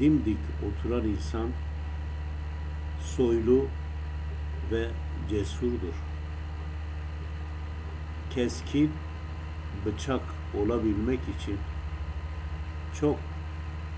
[0.00, 1.48] dimdik oturan insan
[3.16, 3.66] soylu
[4.72, 4.88] ve
[5.30, 5.94] cesurdur.
[8.34, 8.92] Keskin
[9.86, 10.22] bıçak
[10.58, 11.58] olabilmek için
[13.00, 13.16] çok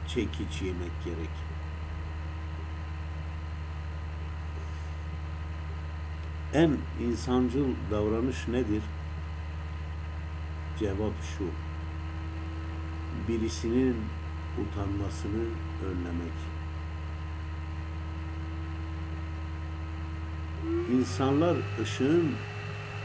[0.08, 1.30] çekiç yemek gerek.
[6.54, 6.76] En
[7.06, 8.82] insancıl davranış nedir?
[10.78, 11.71] Cevap şu.
[13.28, 13.96] Birisinin
[14.58, 15.44] utanmasını
[15.84, 16.32] önlemek.
[20.92, 22.34] İnsanlar ışığın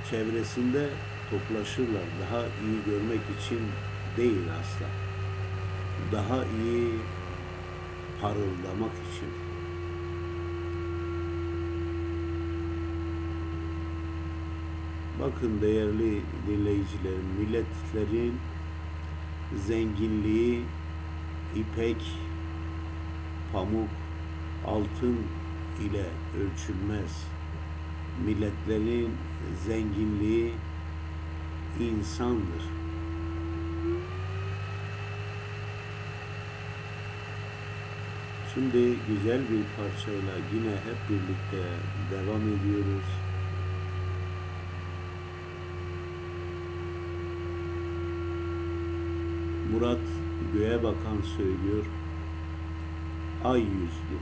[0.10, 0.90] çevresinde
[1.30, 2.03] toplaşırlar.
[2.22, 3.60] Daha iyi görmek için
[4.18, 4.88] değil asla.
[6.11, 6.92] Daha iyi
[8.22, 9.30] parıldamak için.
[15.22, 18.40] Bakın değerli dinleyicilerim, milletlerin
[19.56, 20.64] zenginliği
[21.56, 22.01] ipek,
[23.53, 23.90] pamuk,
[24.66, 25.17] altın
[25.82, 26.06] ile
[26.38, 27.27] ölçülmez.
[28.26, 29.11] Milletlerin
[29.66, 30.53] zenginliği
[31.80, 32.64] insandır.
[38.53, 41.64] Şimdi güzel bir parçayla yine hep birlikte
[42.11, 43.27] devam ediyoruz.
[49.72, 50.00] Murat
[50.54, 51.86] göğe bakan söylüyor.
[53.44, 54.18] Ay yüzlü.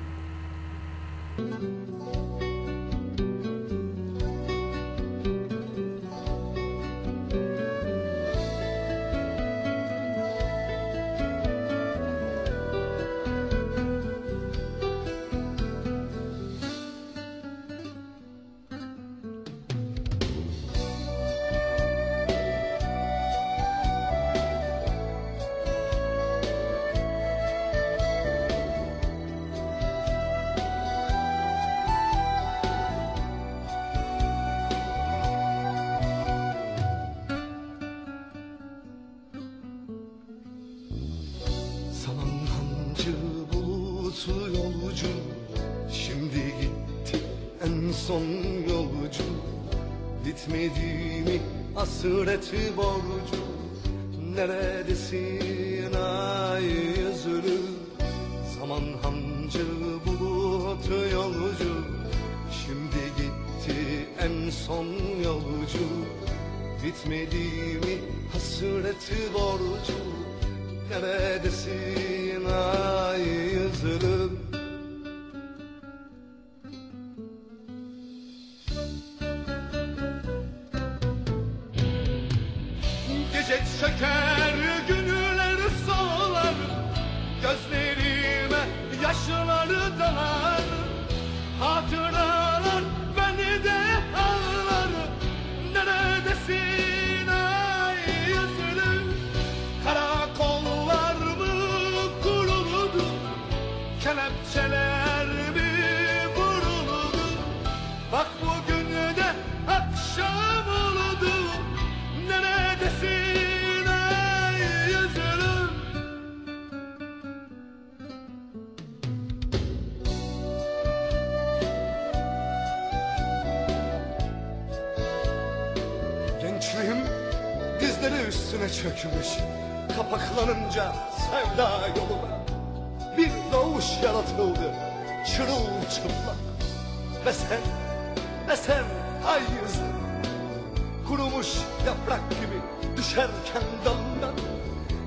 [52.55, 53.14] Shivoru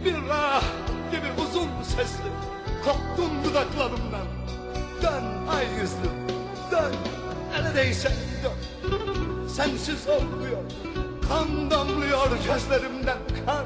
[0.08, 0.62] Bir rah
[1.10, 2.30] gibi uzun sesli
[2.84, 4.26] koptun dudaklarımdan.
[5.02, 6.10] Dön ay yüzlü
[6.70, 6.94] dön.
[7.52, 8.12] Neredeysen
[8.44, 9.48] dön.
[9.48, 10.58] Sensiz olmuyor
[11.28, 13.64] Kan damlıyor gözlerimden kan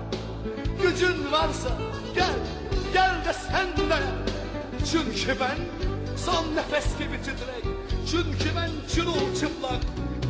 [0.83, 1.69] Gücün varsa
[2.15, 2.35] gel
[2.93, 4.03] Gel de sen de.
[4.93, 5.59] Çünkü ben
[6.17, 7.75] son nefes gibi titrek.
[8.11, 9.81] Çünkü ben çırılçıplak.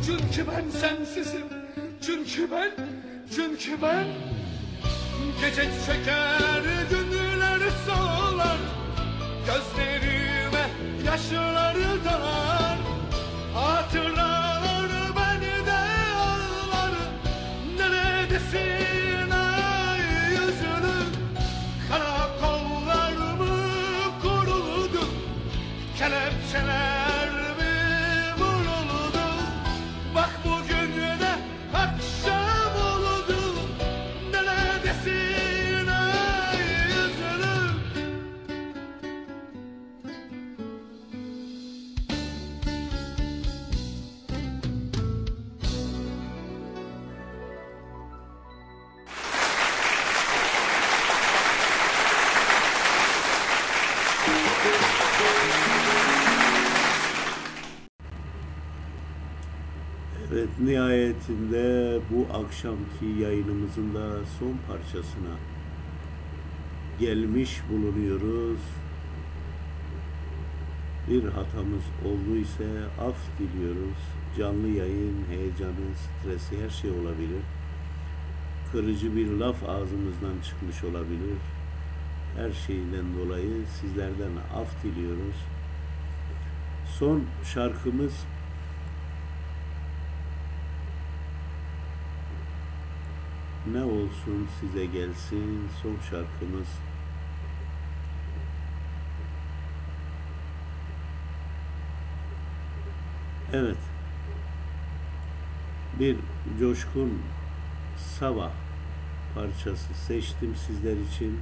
[0.05, 1.47] Çünkü ben sensizim.
[2.01, 2.71] Çünkü ben
[3.35, 4.05] Çünkü ben
[5.41, 8.57] Gece çeker günler solar.
[9.45, 10.69] Gözlerime
[11.05, 12.77] yaşları dalar
[13.53, 15.79] Hatıralar beni de
[16.17, 16.91] ağlar.
[17.77, 19.02] Neredesin
[62.11, 65.35] bu akşamki yayınımızın da son parçasına
[66.99, 68.59] gelmiş bulunuyoruz.
[71.09, 72.63] Bir hatamız olduysa
[73.01, 73.97] af diliyoruz.
[74.37, 77.41] Canlı yayın, heyecanı, stresi her şey olabilir.
[78.71, 81.37] Kırıcı bir laf ağzımızdan çıkmış olabilir.
[82.37, 85.35] Her şeyden dolayı sizlerden af diliyoruz.
[86.99, 87.23] Son
[87.53, 88.13] şarkımız
[93.71, 96.67] Ne olsun size gelsin son şarkımız.
[103.53, 103.77] Evet.
[105.99, 106.17] Bir
[106.59, 107.21] coşkun
[108.19, 108.51] sabah
[109.35, 111.39] parçası seçtim sizler için.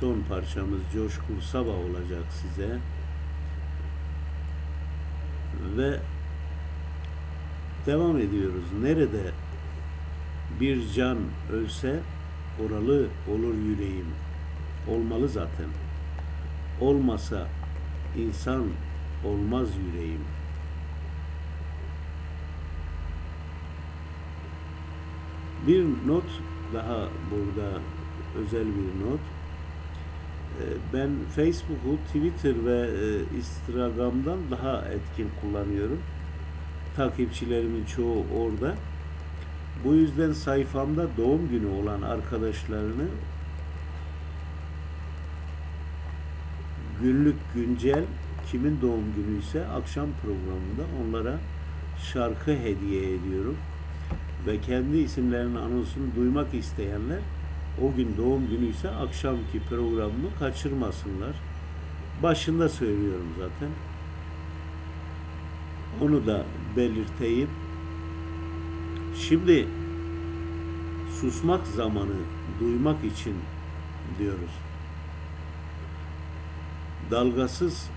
[0.00, 2.78] Son parçamız Coşkun Sabah olacak size.
[5.76, 6.00] Ve
[7.86, 8.64] devam ediyoruz.
[8.82, 9.20] Nerede
[10.60, 11.18] bir can
[11.52, 12.00] ölse
[12.60, 14.06] oralı olur yüreğim.
[14.88, 15.66] Olmalı zaten.
[16.80, 17.48] Olmasa
[18.18, 18.64] insan
[19.24, 20.20] olmaz yüreğim.
[25.66, 26.24] Bir not
[26.74, 27.78] daha burada
[28.38, 29.20] özel bir not.
[30.60, 35.98] Ee, Ben Facebook'u, Twitter ve e, Instagram'dan daha etkin kullanıyorum.
[36.96, 38.74] Takipçilerimin çoğu orada.
[39.84, 43.06] Bu yüzden sayfamda doğum günü olan arkadaşlarını
[47.02, 48.04] günlük güncel
[48.50, 51.38] kimin doğum günüyse akşam programında onlara
[52.12, 53.56] şarkı hediye ediyorum.
[54.46, 57.18] Ve kendi isimlerinin anonsunu duymak isteyenler
[57.82, 61.32] o gün doğum günüyse akşamki programımı kaçırmasınlar.
[62.22, 63.68] Başında söylüyorum zaten.
[66.00, 66.44] Onu da
[66.76, 67.48] belirteyim.
[69.18, 69.68] Şimdi
[71.20, 72.16] susmak zamanı
[72.60, 73.34] duymak için
[74.18, 74.50] diyoruz.
[77.10, 77.90] Dalgasız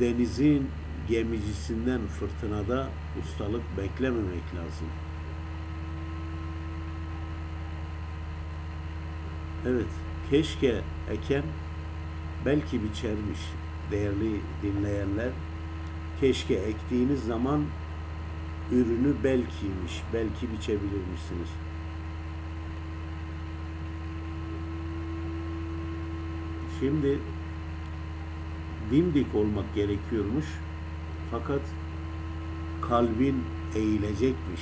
[0.00, 0.68] denizin
[1.08, 2.88] gemicisinden fırtınada
[3.22, 4.88] ustalık beklememek lazım.
[9.66, 9.90] Evet,
[10.30, 10.80] keşke
[11.10, 11.42] eken
[12.46, 13.40] belki biçermiş
[13.90, 15.30] değerli dinleyenler.
[16.20, 17.64] Keşke ektiğiniz zaman
[18.72, 21.48] ürünü belkiymiş, belki biçebilirmişsiniz.
[26.80, 27.18] Şimdi
[28.90, 30.44] dimdik olmak gerekiyormuş.
[31.30, 31.60] Fakat
[32.88, 34.60] kalbin eğilecekmiş.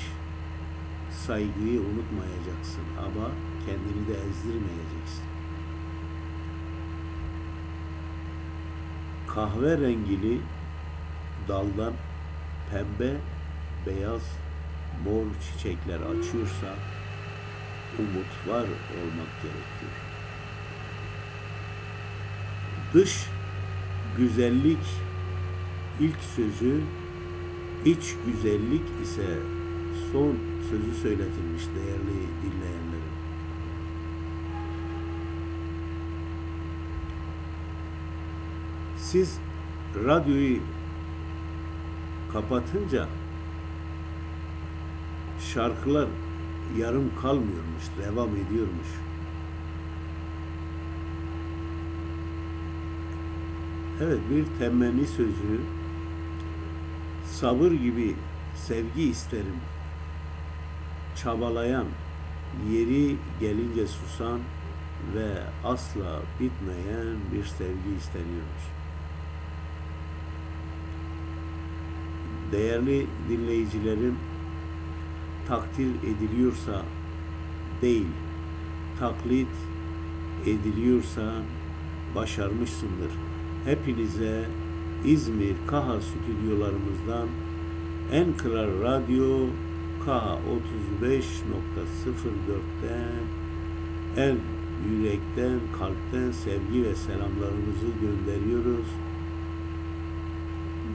[1.26, 3.28] Saygıyı unutmayacaksın ama
[3.66, 5.24] kendini de ezdirmeyeceksin.
[9.28, 10.40] Kahve rengili
[11.48, 11.92] daldan
[12.70, 13.16] pembe,
[13.88, 14.22] beyaz,
[15.04, 16.74] mor çiçekler açıyorsa
[17.98, 18.66] umut var
[18.98, 19.92] olmak gerekiyor.
[22.94, 23.26] Dış
[24.16, 24.84] güzellik
[26.00, 26.80] ilk sözü,
[27.84, 29.38] iç güzellik ise
[30.12, 30.36] son
[30.70, 33.12] sözü söyletilmiş değerli dinleyenlerim.
[38.98, 39.38] Siz
[40.04, 40.60] radyoyu
[42.32, 43.08] kapatınca
[45.40, 46.08] şarkılar
[46.78, 48.88] yarım kalmıyormuş, devam ediyormuş.
[54.02, 55.60] Evet bir temenni sözü
[57.32, 58.14] sabır gibi
[58.56, 59.56] sevgi isterim.
[61.16, 61.86] Çabalayan,
[62.70, 64.40] yeri gelince susan
[65.14, 65.28] ve
[65.64, 68.64] asla bitmeyen bir sevgi isteniyormuş.
[72.52, 74.16] Değerli dinleyicilerim,
[75.48, 76.82] takdir ediliyorsa
[77.82, 78.06] değil,
[78.98, 79.48] taklit
[80.46, 81.32] ediliyorsa
[82.14, 83.10] başarmışsındır.
[83.64, 84.44] Hepinize
[85.04, 87.28] İzmir Kaha stüdyolarımızdan
[88.12, 88.36] En
[88.82, 89.46] Radyo
[90.04, 90.38] Kaha
[91.02, 93.38] 35.04'ten
[94.16, 94.36] en
[94.90, 98.86] yürekten, kalpten sevgi ve selamlarımızı gönderiyoruz.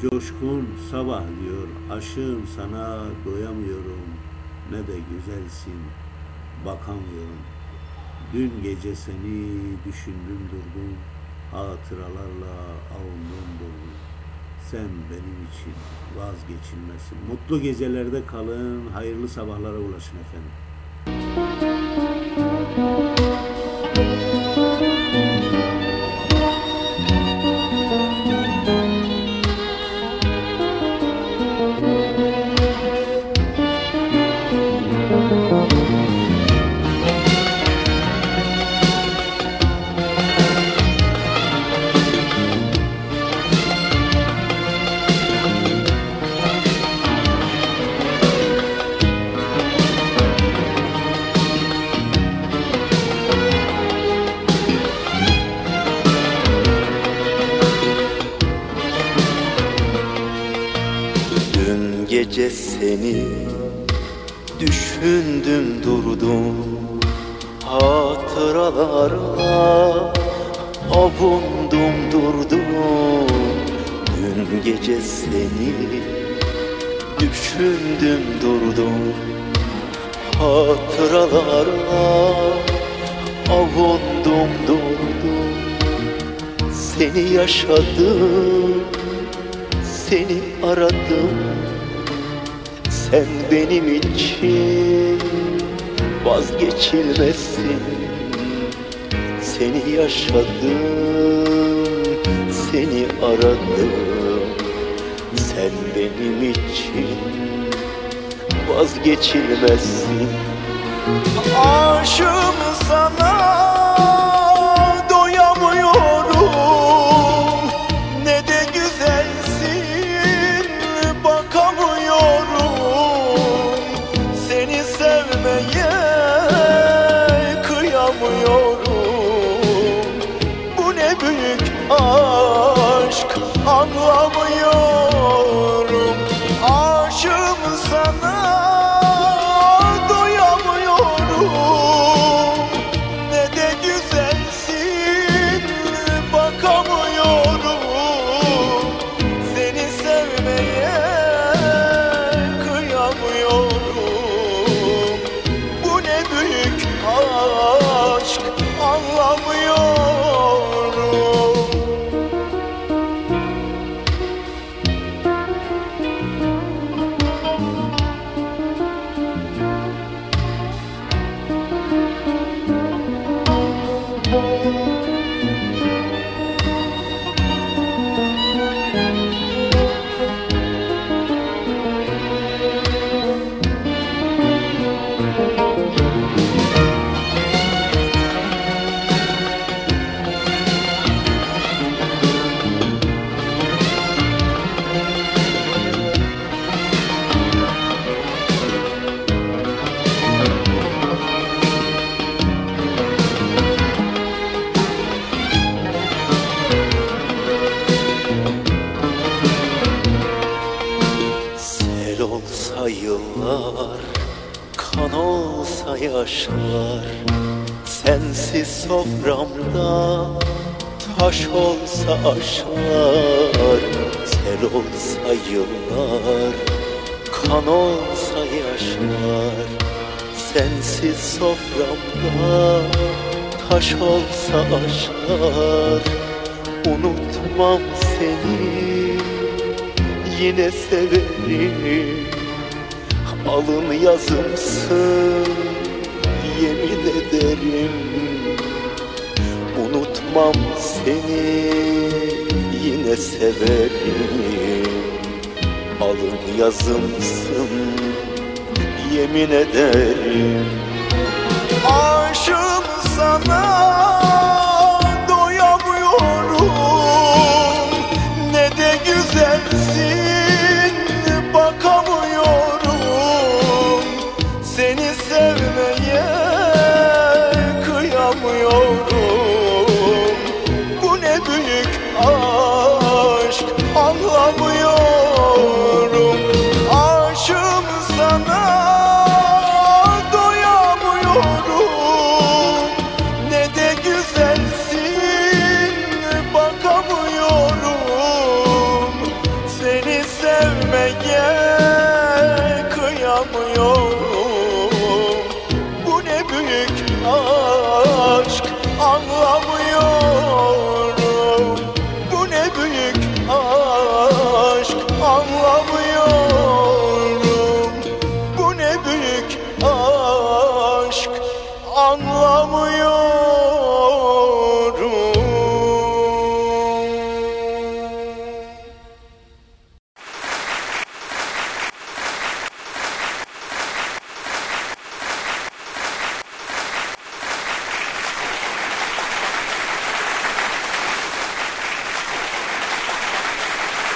[0.01, 4.01] Coşkun sabah diyor, aşığım sana doyamıyorum,
[4.71, 5.79] ne de güzelsin,
[6.65, 7.41] bakamıyorum.
[8.33, 10.97] Dün gece seni düşündüm durdum,
[11.51, 12.53] hatıralarla
[12.95, 13.93] avundum durdum.
[14.71, 15.73] Sen benim için
[16.17, 17.17] vazgeçilmezsin.
[17.29, 21.72] Mutlu gecelerde kalın, hayırlı sabahlara ulaşın efendim.